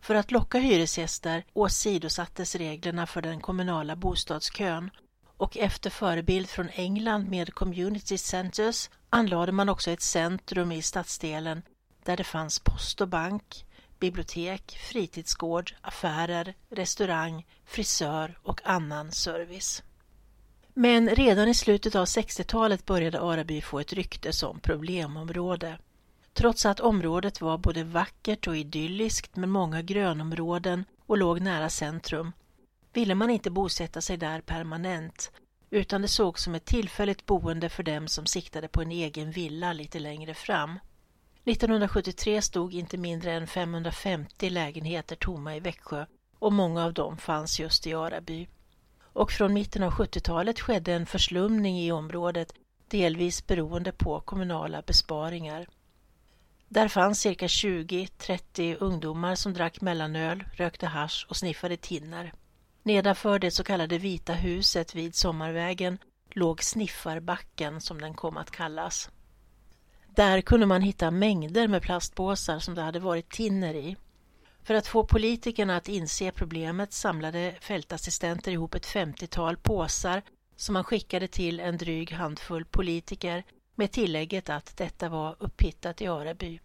För 0.01 0.15
att 0.15 0.31
locka 0.31 0.57
hyresgäster 0.57 1.43
åsidosattes 1.53 2.55
reglerna 2.55 3.07
för 3.07 3.21
den 3.21 3.41
kommunala 3.41 3.95
bostadskön 3.95 4.89
och 5.37 5.57
efter 5.57 5.89
förebild 5.89 6.49
från 6.49 6.69
England 6.69 7.29
med 7.29 7.53
community 7.53 8.17
centers 8.17 8.89
anlade 9.09 9.51
man 9.51 9.69
också 9.69 9.91
ett 9.91 10.01
centrum 10.01 10.71
i 10.71 10.81
stadsdelen 10.81 11.61
där 12.03 12.17
det 12.17 12.23
fanns 12.23 12.59
post 12.59 13.01
och 13.01 13.07
bank, 13.07 13.65
bibliotek, 13.99 14.77
fritidsgård, 14.89 15.75
affärer, 15.81 16.53
restaurang, 16.69 17.45
frisör 17.65 18.37
och 18.43 18.61
annan 18.63 19.11
service. 19.11 19.83
Men 20.73 21.09
redan 21.09 21.47
i 21.47 21.53
slutet 21.53 21.95
av 21.95 22.05
60-talet 22.05 22.85
började 22.85 23.21
Araby 23.21 23.61
få 23.61 23.79
ett 23.79 23.93
rykte 23.93 24.33
som 24.33 24.59
problemområde. 24.59 25.77
Trots 26.33 26.65
att 26.65 26.79
området 26.79 27.41
var 27.41 27.57
både 27.57 27.83
vackert 27.83 28.47
och 28.47 28.57
idylliskt 28.57 29.35
med 29.35 29.49
många 29.49 29.81
grönområden 29.81 30.85
och 31.05 31.17
låg 31.17 31.41
nära 31.41 31.69
centrum 31.69 32.31
ville 32.93 33.15
man 33.15 33.29
inte 33.29 33.51
bosätta 33.51 34.01
sig 34.01 34.17
där 34.17 34.41
permanent 34.41 35.31
utan 35.69 36.01
det 36.01 36.07
sågs 36.07 36.43
som 36.43 36.55
ett 36.55 36.65
tillfälligt 36.65 37.25
boende 37.25 37.69
för 37.69 37.83
dem 37.83 38.07
som 38.07 38.25
siktade 38.25 38.67
på 38.67 38.81
en 38.81 38.91
egen 38.91 39.31
villa 39.31 39.73
lite 39.73 39.99
längre 39.99 40.33
fram. 40.33 40.79
1973 41.49 42.41
stod 42.41 42.73
inte 42.73 42.97
mindre 42.97 43.31
än 43.33 43.47
550 43.47 44.49
lägenheter 44.49 45.15
tomma 45.15 45.55
i 45.55 45.59
Växjö 45.59 46.05
och 46.39 46.53
många 46.53 46.85
av 46.85 46.93
dem 46.93 47.17
fanns 47.17 47.59
just 47.59 47.87
i 47.87 47.93
Araby. 47.93 48.47
Och 49.01 49.31
från 49.31 49.53
mitten 49.53 49.83
av 49.83 49.91
70-talet 49.91 50.59
skedde 50.59 50.93
en 50.93 51.05
förslumning 51.05 51.79
i 51.79 51.91
området 51.91 52.53
delvis 52.87 53.47
beroende 53.47 53.91
på 53.91 54.19
kommunala 54.19 54.81
besparingar. 54.81 55.67
Där 56.67 56.87
fanns 56.87 57.21
cirka 57.21 57.47
20-30 57.47 58.77
ungdomar 58.79 59.35
som 59.35 59.53
drack 59.53 59.81
mellanöl, 59.81 60.43
rökte 60.53 60.87
hash 60.87 61.25
och 61.29 61.37
sniffade 61.37 61.77
tinnar. 61.77 62.33
Nedanför 62.83 63.39
det 63.39 63.51
så 63.51 63.63
kallade 63.63 63.97
Vita 63.97 64.33
huset 64.33 64.95
vid 64.95 65.15
Sommarvägen 65.15 65.97
låg 66.29 66.63
Sniffarbacken 66.63 67.81
som 67.81 68.01
den 68.01 68.13
kom 68.13 68.37
att 68.37 68.51
kallas. 68.51 69.09
Där 70.19 70.41
kunde 70.41 70.65
man 70.65 70.81
hitta 70.81 71.11
mängder 71.11 71.67
med 71.67 71.81
plastpåsar 71.81 72.59
som 72.59 72.75
det 72.75 72.81
hade 72.81 72.99
varit 72.99 73.29
tinner 73.29 73.73
i. 73.73 73.95
För 74.63 74.73
att 74.73 74.87
få 74.87 75.03
politikerna 75.03 75.75
att 75.75 75.89
inse 75.89 76.31
problemet 76.31 76.93
samlade 76.93 77.55
fältassistenter 77.61 78.51
ihop 78.51 78.75
ett 78.75 78.85
50-tal 78.85 79.57
påsar 79.57 80.21
som 80.55 80.73
man 80.73 80.83
skickade 80.83 81.27
till 81.27 81.59
en 81.59 81.77
dryg 81.77 82.11
handfull 82.11 82.65
politiker 82.65 83.43
med 83.75 83.91
tillägget 83.91 84.49
att 84.49 84.77
detta 84.77 85.09
var 85.09 85.35
upphittat 85.39 86.01
i 86.01 86.07
Araby. 86.07 86.59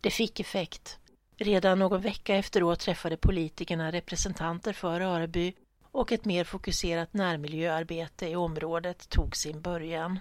Det 0.00 0.10
fick 0.10 0.40
effekt. 0.40 0.98
Redan 1.36 1.78
någon 1.78 2.00
vecka 2.00 2.34
efteråt 2.34 2.80
träffade 2.80 3.16
politikerna 3.16 3.92
representanter 3.92 4.72
för 4.72 5.00
Araby 5.00 5.52
och 5.82 6.12
ett 6.12 6.24
mer 6.24 6.44
fokuserat 6.44 7.14
närmiljöarbete 7.14 8.28
i 8.28 8.36
området 8.36 9.08
tog 9.08 9.36
sin 9.36 9.60
början. 9.60 10.18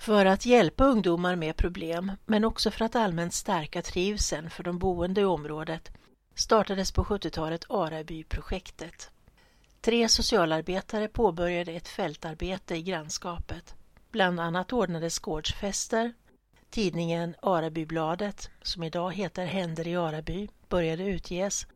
För 0.00 0.26
att 0.26 0.46
hjälpa 0.46 0.84
ungdomar 0.84 1.36
med 1.36 1.56
problem, 1.56 2.12
men 2.26 2.44
också 2.44 2.70
för 2.70 2.84
att 2.84 2.96
allmänt 2.96 3.34
stärka 3.34 3.82
trivseln 3.82 4.50
för 4.50 4.62
de 4.62 4.78
boende 4.78 5.20
i 5.20 5.24
området, 5.24 5.90
startades 6.34 6.92
på 6.92 7.04
70-talet 7.04 7.64
Arabyprojektet. 7.70 9.10
Tre 9.80 10.08
socialarbetare 10.08 11.08
påbörjade 11.08 11.72
ett 11.72 11.88
fältarbete 11.88 12.74
i 12.74 12.82
grannskapet. 12.82 13.74
Bland 14.10 14.40
annat 14.40 14.72
ordnades 14.72 15.18
gårdsfester, 15.18 16.12
tidningen 16.70 17.34
Arabybladet, 17.42 18.50
som 18.62 18.82
idag 18.82 19.14
heter 19.14 19.46
Händer 19.46 19.88
i 19.88 19.96
Araby, 19.96 20.48
började 20.68 21.04
utges 21.04 21.66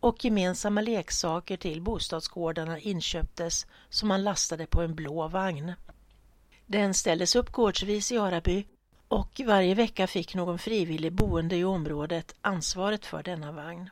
och 0.00 0.24
gemensamma 0.24 0.80
leksaker 0.80 1.56
till 1.56 1.82
bostadsgårdarna 1.82 2.78
inköptes 2.78 3.66
som 3.88 4.08
man 4.08 4.24
lastade 4.24 4.66
på 4.66 4.82
en 4.82 4.94
blå 4.94 5.28
vagn. 5.28 5.72
Den 6.72 6.94
ställdes 6.94 7.36
upp 7.36 7.50
gårdsvis 7.50 8.12
i 8.12 8.18
Araby 8.18 8.64
och 9.08 9.40
varje 9.46 9.74
vecka 9.74 10.06
fick 10.06 10.34
någon 10.34 10.58
frivillig 10.58 11.12
boende 11.12 11.56
i 11.56 11.64
området 11.64 12.34
ansvaret 12.40 13.06
för 13.06 13.22
denna 13.22 13.52
vagn. 13.52 13.90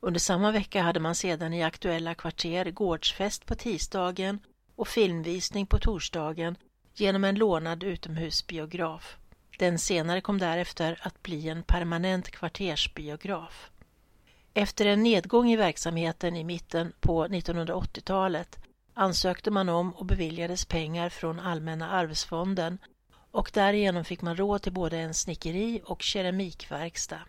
Under 0.00 0.20
samma 0.20 0.50
vecka 0.52 0.82
hade 0.82 1.00
man 1.00 1.14
sedan 1.14 1.54
i 1.54 1.62
aktuella 1.62 2.14
kvarter 2.14 2.70
gårdsfest 2.70 3.46
på 3.46 3.54
tisdagen 3.54 4.38
och 4.76 4.88
filmvisning 4.88 5.66
på 5.66 5.78
torsdagen 5.78 6.56
genom 6.94 7.24
en 7.24 7.34
lånad 7.34 7.82
utomhusbiograf. 7.82 9.16
Den 9.58 9.78
senare 9.78 10.20
kom 10.20 10.38
därefter 10.38 10.98
att 11.02 11.22
bli 11.22 11.48
en 11.48 11.62
permanent 11.62 12.30
kvartersbiograf. 12.30 13.70
Efter 14.54 14.86
en 14.86 15.02
nedgång 15.02 15.50
i 15.50 15.56
verksamheten 15.56 16.36
i 16.36 16.44
mitten 16.44 16.92
på 17.00 17.26
1980-talet 17.26 18.61
ansökte 18.94 19.50
man 19.50 19.68
om 19.68 19.92
och 19.92 20.06
beviljades 20.06 20.64
pengar 20.64 21.08
från 21.08 21.40
Allmänna 21.40 21.90
arvsfonden 21.90 22.78
och 23.30 23.50
därigenom 23.54 24.04
fick 24.04 24.22
man 24.22 24.36
råd 24.36 24.62
till 24.62 24.72
både 24.72 24.98
en 24.98 25.14
snickeri 25.14 25.80
och 25.84 26.02
keramikverkstad. 26.02 27.20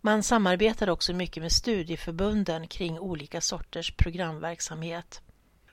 Man 0.00 0.22
samarbetade 0.22 0.92
också 0.92 1.12
mycket 1.12 1.42
med 1.42 1.52
studieförbunden 1.52 2.68
kring 2.68 2.98
olika 2.98 3.40
sorters 3.40 3.96
programverksamhet. 3.96 5.22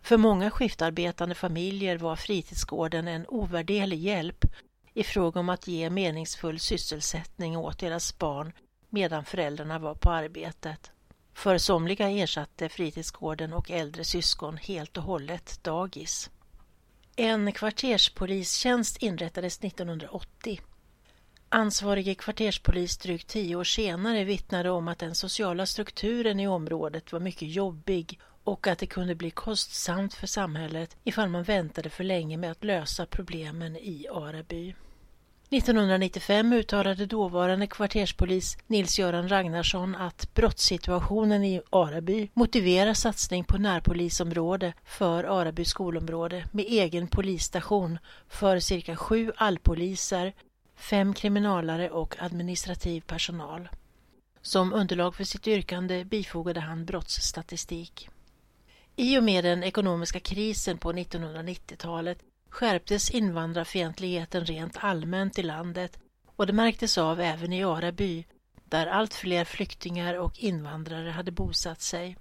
För 0.01 0.17
många 0.17 0.51
skiftarbetande 0.51 1.35
familjer 1.35 1.97
var 1.97 2.15
fritidsgården 2.15 3.07
en 3.07 3.25
ovärderlig 3.27 3.99
hjälp 3.99 4.45
i 4.93 5.03
fråga 5.03 5.39
om 5.39 5.49
att 5.49 5.67
ge 5.67 5.89
meningsfull 5.89 6.59
sysselsättning 6.59 7.57
åt 7.57 7.79
deras 7.79 8.17
barn 8.17 8.53
medan 8.89 9.25
föräldrarna 9.25 9.79
var 9.79 9.95
på 9.95 10.11
arbetet. 10.11 10.92
För 11.33 11.57
somliga 11.57 12.09
ersatte 12.09 12.69
fritidsgården 12.69 13.53
och 13.53 13.71
äldre 13.71 14.03
syskon 14.03 14.57
helt 14.57 14.97
och 14.97 15.03
hållet 15.03 15.63
dagis. 15.63 16.29
En 17.15 17.51
kvarterspolistjänst 17.51 18.97
inrättades 18.97 19.59
1980. 19.59 20.59
Ansvarige 21.49 22.15
kvarterspolis 22.15 22.97
drygt 22.97 23.27
tio 23.27 23.55
år 23.55 23.63
senare 23.63 24.23
vittnade 24.23 24.69
om 24.69 24.87
att 24.87 24.99
den 24.99 25.15
sociala 25.15 25.65
strukturen 25.65 26.39
i 26.39 26.47
området 26.47 27.11
var 27.11 27.19
mycket 27.19 27.47
jobbig 27.49 28.19
och 28.43 28.67
att 28.67 28.79
det 28.79 28.85
kunde 28.85 29.15
bli 29.15 29.31
kostsamt 29.31 30.13
för 30.13 30.27
samhället 30.27 30.97
ifall 31.03 31.29
man 31.29 31.43
väntade 31.43 31.89
för 31.89 32.03
länge 32.03 32.37
med 32.37 32.51
att 32.51 32.63
lösa 32.63 33.05
problemen 33.05 33.75
i 33.75 34.07
Araby. 34.11 34.73
1995 35.53 36.53
uttalade 36.53 37.05
dåvarande 37.05 37.67
kvarterspolis 37.67 38.57
Nils-Göran 38.67 39.29
Ragnarsson 39.29 39.95
att 39.95 40.33
brottssituationen 40.33 41.43
i 41.43 41.61
Araby 41.69 42.29
motiverar 42.33 42.93
satsning 42.93 43.43
på 43.43 43.57
närpolisområde 43.57 44.73
för 44.85 45.23
Araby 45.23 45.65
skolområde 45.65 46.45
med 46.51 46.65
egen 46.65 47.07
polisstation 47.07 47.99
för 48.29 48.59
cirka 48.59 48.95
sju 48.95 49.31
allpoliser, 49.35 50.33
fem 50.75 51.13
kriminalare 51.13 51.89
och 51.89 52.15
administrativ 52.19 53.01
personal. 53.01 53.69
Som 54.41 54.73
underlag 54.73 55.15
för 55.15 55.23
sitt 55.23 55.47
yrkande 55.47 56.05
bifogade 56.05 56.59
han 56.59 56.85
brottsstatistik. 56.85 58.09
I 58.95 59.17
och 59.17 59.23
med 59.23 59.43
den 59.43 59.63
ekonomiska 59.63 60.19
krisen 60.19 60.77
på 60.77 60.93
1990-talet 60.93 62.19
skärptes 62.53 63.11
invandrarfientligheten 63.11 64.45
rent 64.45 64.77
allmänt 64.79 65.39
i 65.39 65.43
landet 65.43 65.99
och 66.35 66.47
det 66.47 66.53
märktes 66.53 66.97
av 66.97 67.19
även 67.21 67.53
i 67.53 67.63
Araby 67.63 68.25
där 68.65 68.87
allt 68.87 69.13
fler 69.13 69.45
flyktingar 69.45 70.13
och 70.13 70.39
invandrare 70.39 71.09
hade 71.09 71.31
bosatt 71.31 71.81
sig. 71.81 72.17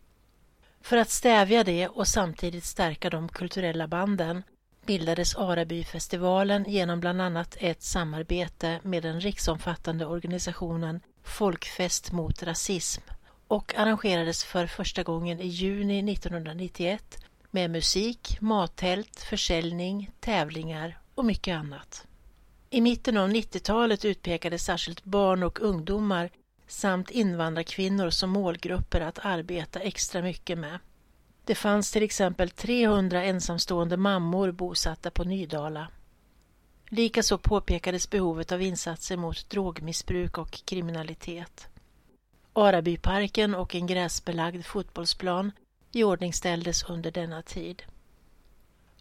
För 0.81 0.97
att 0.97 1.11
stävja 1.11 1.65
det 1.65 1.89
och 1.89 2.09
samtidigt 2.09 2.65
stärka 2.65 3.11
de 3.11 3.29
kulturella 3.29 3.89
banden 3.89 4.43
bildades 4.87 5.35
Arabyfestivalen 5.37 6.65
genom 6.69 7.01
bland 7.01 7.23
annat 7.23 7.57
ett 7.61 7.83
samarbete 7.83 8.81
med 8.83 9.03
den 9.03 9.21
riksomfattande 9.21 10.07
organisationen 10.07 11.01
Folkfest 11.23 12.13
mot 12.13 12.43
rasism 12.43 13.03
och 13.49 13.75
arrangerades 13.77 14.45
för 14.45 14.67
första 14.67 15.03
gången 15.03 15.41
i 15.41 15.47
juni 15.47 16.13
1991 16.13 17.22
med 17.55 17.71
musik, 17.71 18.37
mattält, 18.41 19.21
försäljning, 19.21 20.11
tävlingar 20.21 20.99
och 21.15 21.25
mycket 21.25 21.57
annat. 21.57 22.07
I 22.71 22.81
mitten 22.81 23.17
av 23.17 23.29
90-talet 23.29 24.05
utpekades 24.05 24.65
särskilt 24.65 25.05
barn 25.05 25.43
och 25.43 25.61
ungdomar 25.61 26.31
samt 26.67 27.11
invandrarkvinnor 27.11 28.11
som 28.11 28.31
målgrupper 28.31 29.01
att 29.01 29.19
arbeta 29.19 29.81
extra 29.81 30.23
mycket 30.23 30.59
med. 30.59 30.79
Det 31.45 31.55
fanns 31.55 31.93
till 31.93 32.03
exempel 32.03 32.51
300 32.51 33.25
ensamstående 33.25 33.97
mammor 33.97 34.53
bosatta 34.53 35.11
på 35.11 35.25
Nydala. 35.25 35.89
Likaså 36.89 37.39
påpekades 37.39 38.11
behovet 38.11 38.53
av 38.53 38.63
insatser 38.63 39.17
mot 39.17 39.51
drogmissbruk 39.51 40.39
och 40.39 40.51
kriminalitet. 40.51 41.69
Arabyparken 42.53 43.55
och 43.55 43.75
en 43.75 43.87
gräsbelagd 43.87 44.67
fotbollsplan 44.67 45.53
iordningställdes 45.93 46.83
under 46.83 47.11
denna 47.11 47.43
tid. 47.43 47.83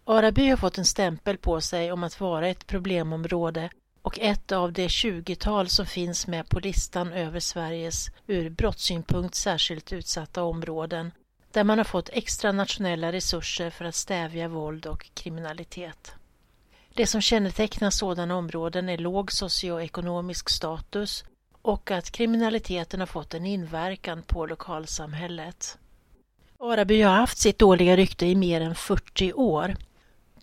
Araby 0.05 0.49
har 0.49 0.57
fått 0.57 0.77
en 0.77 0.85
stämpel 0.85 1.37
på 1.37 1.61
sig 1.61 1.91
om 1.91 2.03
att 2.03 2.19
vara 2.19 2.47
ett 2.47 2.67
problemområde 2.67 3.69
och 4.01 4.19
ett 4.19 4.51
av 4.51 4.73
de 4.73 4.89
tjugotal 4.89 5.69
som 5.69 5.85
finns 5.85 6.27
med 6.27 6.49
på 6.49 6.59
listan 6.59 7.13
över 7.13 7.39
Sveriges 7.39 8.07
ur 8.27 8.49
brottssynpunkt 8.49 9.35
särskilt 9.35 9.93
utsatta 9.93 10.43
områden 10.43 11.11
där 11.51 11.63
man 11.63 11.77
har 11.77 11.85
fått 11.85 12.09
extra 12.13 12.51
nationella 12.51 13.11
resurser 13.11 13.69
för 13.69 13.85
att 13.85 13.95
stävja 13.95 14.47
våld 14.47 14.85
och 14.85 15.09
kriminalitet. 15.13 16.11
Det 16.93 17.07
som 17.07 17.21
kännetecknar 17.21 17.89
sådana 17.89 18.35
områden 18.35 18.89
är 18.89 18.97
låg 18.97 19.31
socioekonomisk 19.31 20.49
status 20.49 21.23
och 21.61 21.91
att 21.91 22.11
kriminaliteten 22.11 22.99
har 22.99 23.07
fått 23.07 23.33
en 23.33 23.45
inverkan 23.45 24.23
på 24.23 24.45
lokalsamhället. 24.45 25.77
Araby 26.63 27.01
har 27.01 27.13
haft 27.13 27.37
sitt 27.37 27.59
dåliga 27.59 27.97
rykte 27.97 28.25
i 28.25 28.35
mer 28.35 28.61
än 28.61 28.75
40 28.75 29.33
år. 29.33 29.75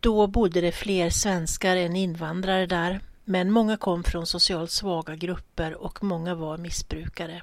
Då 0.00 0.26
bodde 0.26 0.60
det 0.60 0.72
fler 0.72 1.10
svenskar 1.10 1.76
än 1.76 1.96
invandrare 1.96 2.66
där, 2.66 3.00
men 3.24 3.50
många 3.50 3.76
kom 3.76 4.04
från 4.04 4.26
socialt 4.26 4.70
svaga 4.70 5.16
grupper 5.16 5.74
och 5.74 6.04
många 6.04 6.34
var 6.34 6.58
missbrukare. 6.58 7.42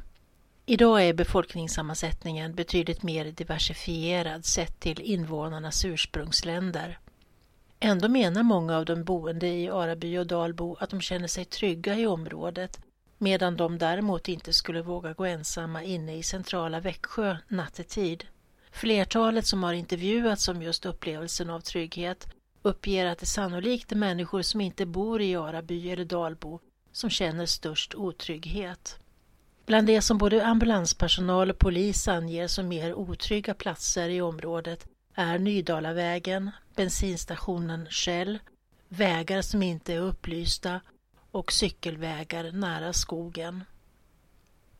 Idag 0.65 1.03
är 1.03 1.13
befolkningssammansättningen 1.13 2.55
betydligt 2.55 3.03
mer 3.03 3.25
diversifierad 3.25 4.45
sett 4.45 4.79
till 4.79 5.01
invånarnas 5.01 5.85
ursprungsländer. 5.85 6.99
Ändå 7.79 8.07
menar 8.07 8.43
många 8.43 8.77
av 8.77 8.85
de 8.85 9.03
boende 9.03 9.47
i 9.47 9.69
Araby 9.69 10.17
och 10.17 10.27
Dalbo 10.27 10.77
att 10.79 10.89
de 10.89 11.01
känner 11.01 11.27
sig 11.27 11.45
trygga 11.45 11.95
i 11.95 12.07
området 12.07 12.79
medan 13.17 13.57
de 13.57 13.77
däremot 13.77 14.27
inte 14.27 14.53
skulle 14.53 14.81
våga 14.81 15.13
gå 15.13 15.25
ensamma 15.25 15.83
inne 15.83 16.15
i 16.15 16.23
centrala 16.23 16.79
Växjö 16.79 17.37
nattetid. 17.47 18.23
Flertalet 18.75 19.45
som 19.45 19.63
har 19.63 19.73
intervjuats 19.73 20.47
om 20.47 20.61
just 20.61 20.85
upplevelsen 20.85 21.49
av 21.49 21.59
trygghet 21.59 22.27
uppger 22.61 23.05
att 23.05 23.19
det 23.19 23.25
sannolikt 23.25 23.91
är 23.91 23.95
människor 23.95 24.41
som 24.41 24.61
inte 24.61 24.85
bor 24.85 25.21
i 25.21 25.35
Araby 25.35 25.89
eller 25.89 26.05
Dalbo 26.05 26.59
som 26.91 27.09
känner 27.09 27.45
störst 27.45 27.95
otrygghet. 27.95 28.99
Bland 29.65 29.87
det 29.87 30.01
som 30.01 30.17
både 30.17 30.45
ambulanspersonal 30.45 31.49
och 31.49 31.59
polis 31.59 32.07
anger 32.07 32.47
som 32.47 32.67
mer 32.67 32.93
otrygga 32.93 33.53
platser 33.53 34.09
i 34.09 34.21
området 34.21 34.87
är 35.13 35.39
Nydalavägen, 35.39 36.51
bensinstationen 36.75 37.87
Shell, 37.89 38.39
vägar 38.87 39.41
som 39.41 39.63
inte 39.63 39.93
är 39.93 39.99
upplysta 39.99 40.81
och 41.31 41.51
cykelvägar 41.51 42.51
nära 42.51 42.93
skogen. 42.93 43.63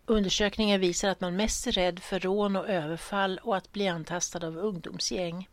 Undersökningen 0.07 0.81
visar 0.81 1.09
att 1.09 1.21
man 1.21 1.35
mest 1.35 1.67
är 1.67 1.71
rädd 1.71 1.99
för 1.99 2.19
rån 2.19 2.55
och 2.55 2.69
överfall 2.69 3.39
och 3.43 3.57
att 3.57 3.71
bli 3.71 3.87
antastad 3.87 4.47
av 4.47 4.57
ungdomsgäng. 4.57 5.49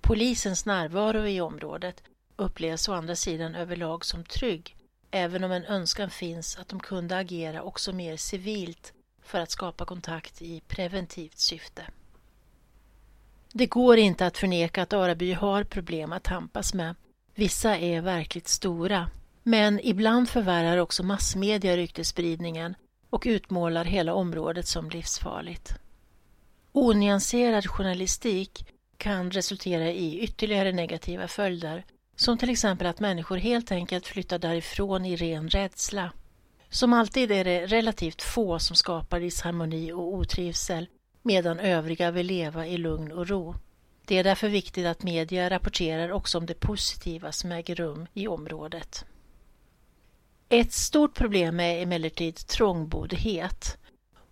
Polisens 0.00 0.66
närvaro 0.66 1.26
i 1.26 1.40
området 1.40 2.02
upplevs 2.36 2.88
å 2.88 2.92
andra 2.92 3.16
sidan 3.16 3.54
överlag 3.54 4.04
som 4.04 4.24
trygg, 4.24 4.76
även 5.10 5.44
om 5.44 5.52
en 5.52 5.64
önskan 5.64 6.10
finns 6.10 6.58
att 6.58 6.68
de 6.68 6.80
kunde 6.80 7.16
agera 7.16 7.62
också 7.62 7.92
mer 7.92 8.16
civilt 8.16 8.92
för 9.22 9.40
att 9.40 9.50
skapa 9.50 9.84
kontakt 9.84 10.42
i 10.42 10.60
preventivt 10.60 11.38
syfte. 11.38 11.82
Det 13.52 13.66
går 13.66 13.96
inte 13.96 14.26
att 14.26 14.38
förneka 14.38 14.82
att 14.82 14.92
Araby 14.92 15.32
har 15.32 15.64
problem 15.64 16.12
att 16.12 16.24
tampas 16.24 16.74
med. 16.74 16.94
Vissa 17.34 17.78
är 17.78 18.00
verkligt 18.00 18.48
stora, 18.48 19.10
men 19.42 19.80
ibland 19.82 20.28
förvärrar 20.28 20.76
också 20.76 21.02
massmedia 21.02 21.76
ryktesspridningen 21.76 22.74
och 23.16 23.22
utmålar 23.26 23.84
hela 23.84 24.14
området 24.14 24.66
som 24.66 24.90
livsfarligt. 24.90 25.74
Onyanserad 26.72 27.66
journalistik 27.66 28.66
kan 28.96 29.30
resultera 29.30 29.90
i 29.90 30.20
ytterligare 30.20 30.72
negativa 30.72 31.28
följder 31.28 31.84
som 32.16 32.38
till 32.38 32.50
exempel 32.50 32.86
att 32.86 33.00
människor 33.00 33.36
helt 33.36 33.72
enkelt 33.72 34.06
flyttar 34.06 34.38
därifrån 34.38 35.04
i 35.04 35.16
ren 35.16 35.48
rädsla. 35.48 36.12
Som 36.68 36.92
alltid 36.92 37.32
är 37.32 37.44
det 37.44 37.66
relativt 37.66 38.22
få 38.22 38.58
som 38.58 38.76
skapar 38.76 39.20
disharmoni 39.20 39.92
och 39.92 40.14
otrivsel 40.14 40.86
medan 41.22 41.60
övriga 41.60 42.10
vill 42.10 42.26
leva 42.26 42.66
i 42.66 42.78
lugn 42.78 43.12
och 43.12 43.28
ro. 43.28 43.54
Det 44.04 44.18
är 44.18 44.24
därför 44.24 44.48
viktigt 44.48 44.86
att 44.86 45.02
media 45.02 45.50
rapporterar 45.50 46.12
också 46.12 46.38
om 46.38 46.46
det 46.46 46.60
positiva 46.60 47.32
som 47.32 47.52
äger 47.52 47.74
rum 47.74 48.06
i 48.14 48.28
området. 48.28 49.04
Ett 50.48 50.72
stort 50.72 51.14
problem 51.14 51.60
är 51.60 51.82
emellertid 51.82 52.36
trångboddhet. 52.36 53.78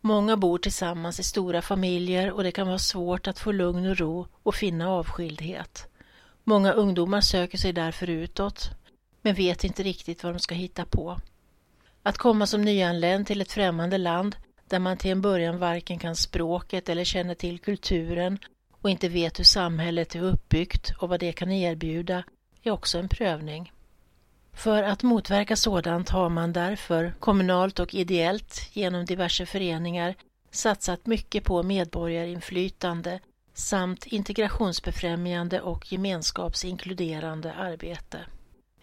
Många 0.00 0.36
bor 0.36 0.58
tillsammans 0.58 1.20
i 1.20 1.22
stora 1.22 1.62
familjer 1.62 2.30
och 2.30 2.42
det 2.42 2.52
kan 2.52 2.66
vara 2.66 2.78
svårt 2.78 3.26
att 3.26 3.38
få 3.38 3.52
lugn 3.52 3.86
och 3.86 3.98
ro 3.98 4.26
och 4.42 4.54
finna 4.54 4.90
avskildhet. 4.90 5.88
Många 6.44 6.72
ungdomar 6.72 7.20
söker 7.20 7.58
sig 7.58 7.72
därför 7.72 8.10
utåt, 8.10 8.70
men 9.22 9.34
vet 9.34 9.64
inte 9.64 9.82
riktigt 9.82 10.24
vad 10.24 10.34
de 10.34 10.38
ska 10.38 10.54
hitta 10.54 10.84
på. 10.84 11.20
Att 12.02 12.18
komma 12.18 12.46
som 12.46 12.62
nyanländ 12.62 13.26
till 13.26 13.40
ett 13.40 13.52
främmande 13.52 13.98
land 13.98 14.36
där 14.68 14.78
man 14.78 14.96
till 14.96 15.10
en 15.10 15.22
början 15.22 15.58
varken 15.58 15.98
kan 15.98 16.16
språket 16.16 16.88
eller 16.88 17.04
känner 17.04 17.34
till 17.34 17.58
kulturen 17.58 18.38
och 18.80 18.90
inte 18.90 19.08
vet 19.08 19.38
hur 19.38 19.44
samhället 19.44 20.14
är 20.14 20.22
uppbyggt 20.22 20.92
och 20.98 21.08
vad 21.08 21.20
det 21.20 21.32
kan 21.32 21.50
erbjuda 21.50 22.24
är 22.62 22.70
också 22.70 22.98
en 22.98 23.08
prövning. 23.08 23.72
För 24.54 24.82
att 24.82 25.02
motverka 25.02 25.56
sådant 25.56 26.08
har 26.08 26.28
man 26.28 26.52
därför 26.52 27.14
kommunalt 27.20 27.78
och 27.78 27.94
ideellt 27.94 28.70
genom 28.72 29.04
diverse 29.04 29.46
föreningar 29.46 30.14
satsat 30.50 31.06
mycket 31.06 31.44
på 31.44 31.62
medborgarinflytande 31.62 33.20
samt 33.54 34.06
integrationsbefrämjande 34.06 35.60
och 35.60 35.92
gemenskapsinkluderande 35.92 37.52
arbete. 37.52 38.20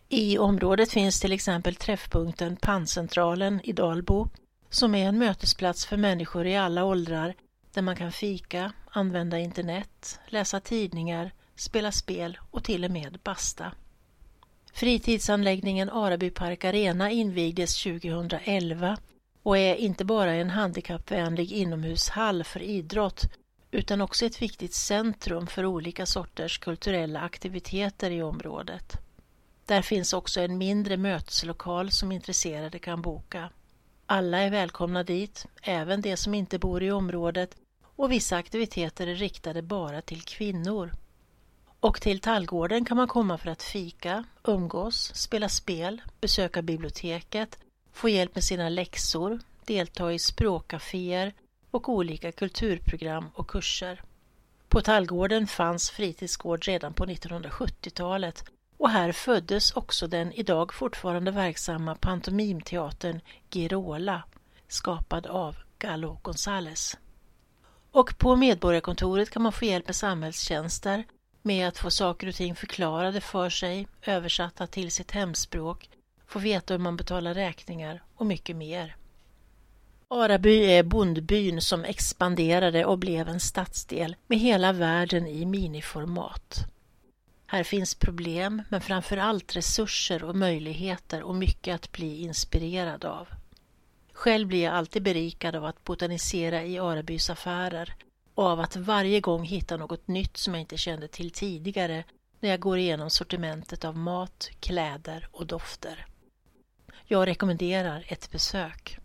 I 0.10 0.38
området 0.38 0.92
finns 0.92 1.20
till 1.20 1.32
exempel 1.32 1.76
träffpunkten 1.76 2.56
Panncentralen 2.56 3.62
i 3.64 3.74
Dalbo 3.74 4.30
som 4.70 4.96
är 4.96 5.08
en 5.08 5.18
mötesplats 5.18 5.86
för 5.86 5.98
människor 5.98 6.48
i 6.48 6.58
alla 6.58 6.84
åldrar 6.84 7.34
där 7.74 7.82
man 7.82 7.96
kan 7.96 8.12
fika, 8.12 8.72
använda 8.92 9.40
internet, 9.40 10.20
läsa 10.28 10.60
tidningar, 10.60 11.32
spela 11.56 11.92
spel 11.92 12.38
och 12.52 12.64
till 12.64 12.86
och 12.86 12.92
med 12.92 13.20
basta. 13.24 13.72
Fritidsanläggningen 14.74 15.90
Araby 15.90 16.30
Park 16.30 16.66
Arena 16.66 17.12
invigdes 17.12 17.84
2011 17.84 18.98
och 19.44 19.58
är 19.58 19.76
inte 19.76 20.06
bara 20.06 20.34
en 20.34 20.50
handikappvänlig 20.50 21.52
inomhushall 21.52 22.44
för 22.44 22.62
idrott 22.62 23.24
utan 23.72 24.02
också 24.02 24.26
ett 24.26 24.42
viktigt 24.42 24.74
centrum 24.74 25.48
för 25.48 25.66
olika 25.66 26.06
sorters 26.06 26.58
kulturella 26.58 27.22
aktiviteter 27.22 28.12
i 28.12 28.22
området. 28.22 28.98
Där 29.66 29.82
finns 29.82 30.14
också 30.14 30.42
en 30.42 30.58
mindre 30.58 30.98
möteslokal 30.98 31.92
som 31.92 32.12
intresserade 32.12 32.80
kan 32.80 33.02
boka. 33.02 33.50
Alla 34.06 34.38
är 34.38 34.50
välkomna 34.50 35.04
dit, 35.04 35.46
även 35.62 36.02
de 36.02 36.18
som 36.18 36.34
inte 36.34 36.60
bor 36.60 36.84
i 36.84 36.92
området 36.92 37.56
och 37.96 38.12
vissa 38.12 38.38
aktiviteter 38.38 39.08
är 39.08 39.16
riktade 39.16 39.62
bara 39.62 40.02
till 40.02 40.22
kvinnor. 40.22 40.92
Och 41.82 42.02
till 42.02 42.20
Tallgården 42.20 42.86
kan 42.86 42.98
man 42.98 43.08
komma 43.08 43.38
för 43.38 43.50
att 43.50 43.64
fika, 43.64 44.24
umgås, 44.44 45.16
spela 45.16 45.50
spel, 45.50 46.02
besöka 46.20 46.62
biblioteket, 46.62 47.60
få 47.92 48.10
hjälp 48.10 48.36
med 48.36 48.44
sina 48.44 48.70
läxor, 48.70 49.40
delta 49.66 50.14
i 50.14 50.20
språkcaféer 50.20 51.34
och 51.72 51.90
olika 51.90 52.32
kulturprogram 52.32 53.30
och 53.34 53.48
kurser. 53.48 54.02
På 54.68 54.82
Tallgården 54.82 55.48
fanns 55.48 55.90
fritidsgård 55.92 56.64
redan 56.64 56.94
på 56.94 57.06
1970-talet 57.06 58.44
och 58.78 58.90
här 58.90 59.12
föddes 59.12 59.72
också 59.72 60.08
den 60.08 60.32
idag 60.32 60.74
fortfarande 60.74 61.32
verksamma 61.32 61.96
pantomimteatern 61.96 63.22
Girola, 63.50 64.24
skapad 64.68 65.28
av 65.28 65.56
Galo 65.80 66.20
Gonzales. 66.22 66.98
Och 67.92 68.18
på 68.18 68.36
Medborgarkontoret 68.36 69.30
kan 69.30 69.42
man 69.42 69.52
få 69.52 69.66
hjälp 69.66 69.88
med 69.88 69.96
samhällstjänster, 69.96 71.04
med 71.42 71.68
att 71.68 71.78
få 71.78 71.92
saker 71.92 72.28
och 72.28 72.36
ting 72.36 72.56
förklarade 72.56 73.22
för 73.22 73.50
sig, 73.50 73.88
översatta 74.06 74.68
till 74.68 74.92
sitt 74.92 75.12
hemspråk, 75.12 75.90
få 76.28 76.40
veta 76.40 76.74
hur 76.74 76.80
man 76.80 76.98
betalar 76.98 77.34
räkningar 77.34 78.04
och 78.16 78.26
mycket 78.26 78.56
mer. 78.56 78.96
Araby 80.08 80.66
är 80.66 80.84
bondbyn 80.84 81.62
som 81.62 81.84
expanderade 81.84 82.86
och 82.86 82.98
blev 82.98 83.30
en 83.30 83.40
stadsdel 83.40 84.16
med 84.28 84.40
hela 84.40 84.74
världen 84.74 85.28
i 85.28 85.46
miniformat. 85.46 86.66
Här 87.46 87.64
finns 87.64 87.96
problem, 87.96 88.62
men 88.70 88.82
framför 88.82 89.18
allt 89.18 89.56
resurser 89.56 90.24
och 90.24 90.36
möjligheter 90.36 91.24
och 91.24 91.36
mycket 91.36 91.76
att 91.76 91.92
bli 91.92 92.22
inspirerad 92.22 93.06
av. 93.06 93.28
Själv 94.14 94.48
blir 94.48 94.64
jag 94.64 94.74
alltid 94.74 95.04
berikad 95.04 95.56
av 95.56 95.66
att 95.66 95.84
botanisera 95.84 96.64
i 96.64 96.80
Arabys 96.80 97.30
affärer 97.30 97.96
av 98.36 98.60
att 98.60 98.76
varje 98.76 99.20
gång 99.20 99.44
hitta 99.44 99.78
något 99.78 100.08
nytt 100.08 100.38
som 100.38 100.54
jag 100.54 100.62
inte 100.62 100.78
kände 100.78 101.08
till 101.08 101.32
tidigare 101.32 102.04
när 102.40 102.50
jag 102.50 102.60
går 102.60 102.78
igenom 102.78 103.10
sortimentet 103.10 103.86
av 103.86 103.98
mat, 103.98 104.50
kläder 104.60 105.28
och 105.32 105.46
dofter. 105.46 106.06
Jag 107.06 107.28
rekommenderar 107.28 108.06
ett 108.08 108.32
besök. 108.32 108.98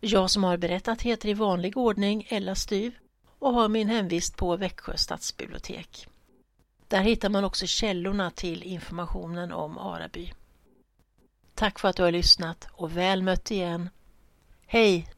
Jag 0.00 0.30
som 0.30 0.44
har 0.44 0.56
berättat 0.56 1.02
heter 1.02 1.28
i 1.28 1.34
vanlig 1.34 1.76
ordning 1.76 2.26
Ella 2.28 2.54
Styv 2.54 2.94
och 3.38 3.54
har 3.54 3.68
min 3.68 3.88
hemvist 3.88 4.36
på 4.36 4.56
Växjö 4.56 4.96
stadsbibliotek. 4.96 6.06
Där 6.88 7.02
hittar 7.02 7.28
man 7.28 7.44
också 7.44 7.66
källorna 7.66 8.30
till 8.30 8.62
informationen 8.62 9.52
om 9.52 9.78
Araby. 9.78 10.32
Tack 11.54 11.78
för 11.78 11.88
att 11.88 11.96
du 11.96 12.02
har 12.02 12.12
lyssnat 12.12 12.68
och 12.72 12.96
väl 12.96 13.22
mött 13.22 13.50
igen. 13.50 13.90
Hej! 14.66 15.08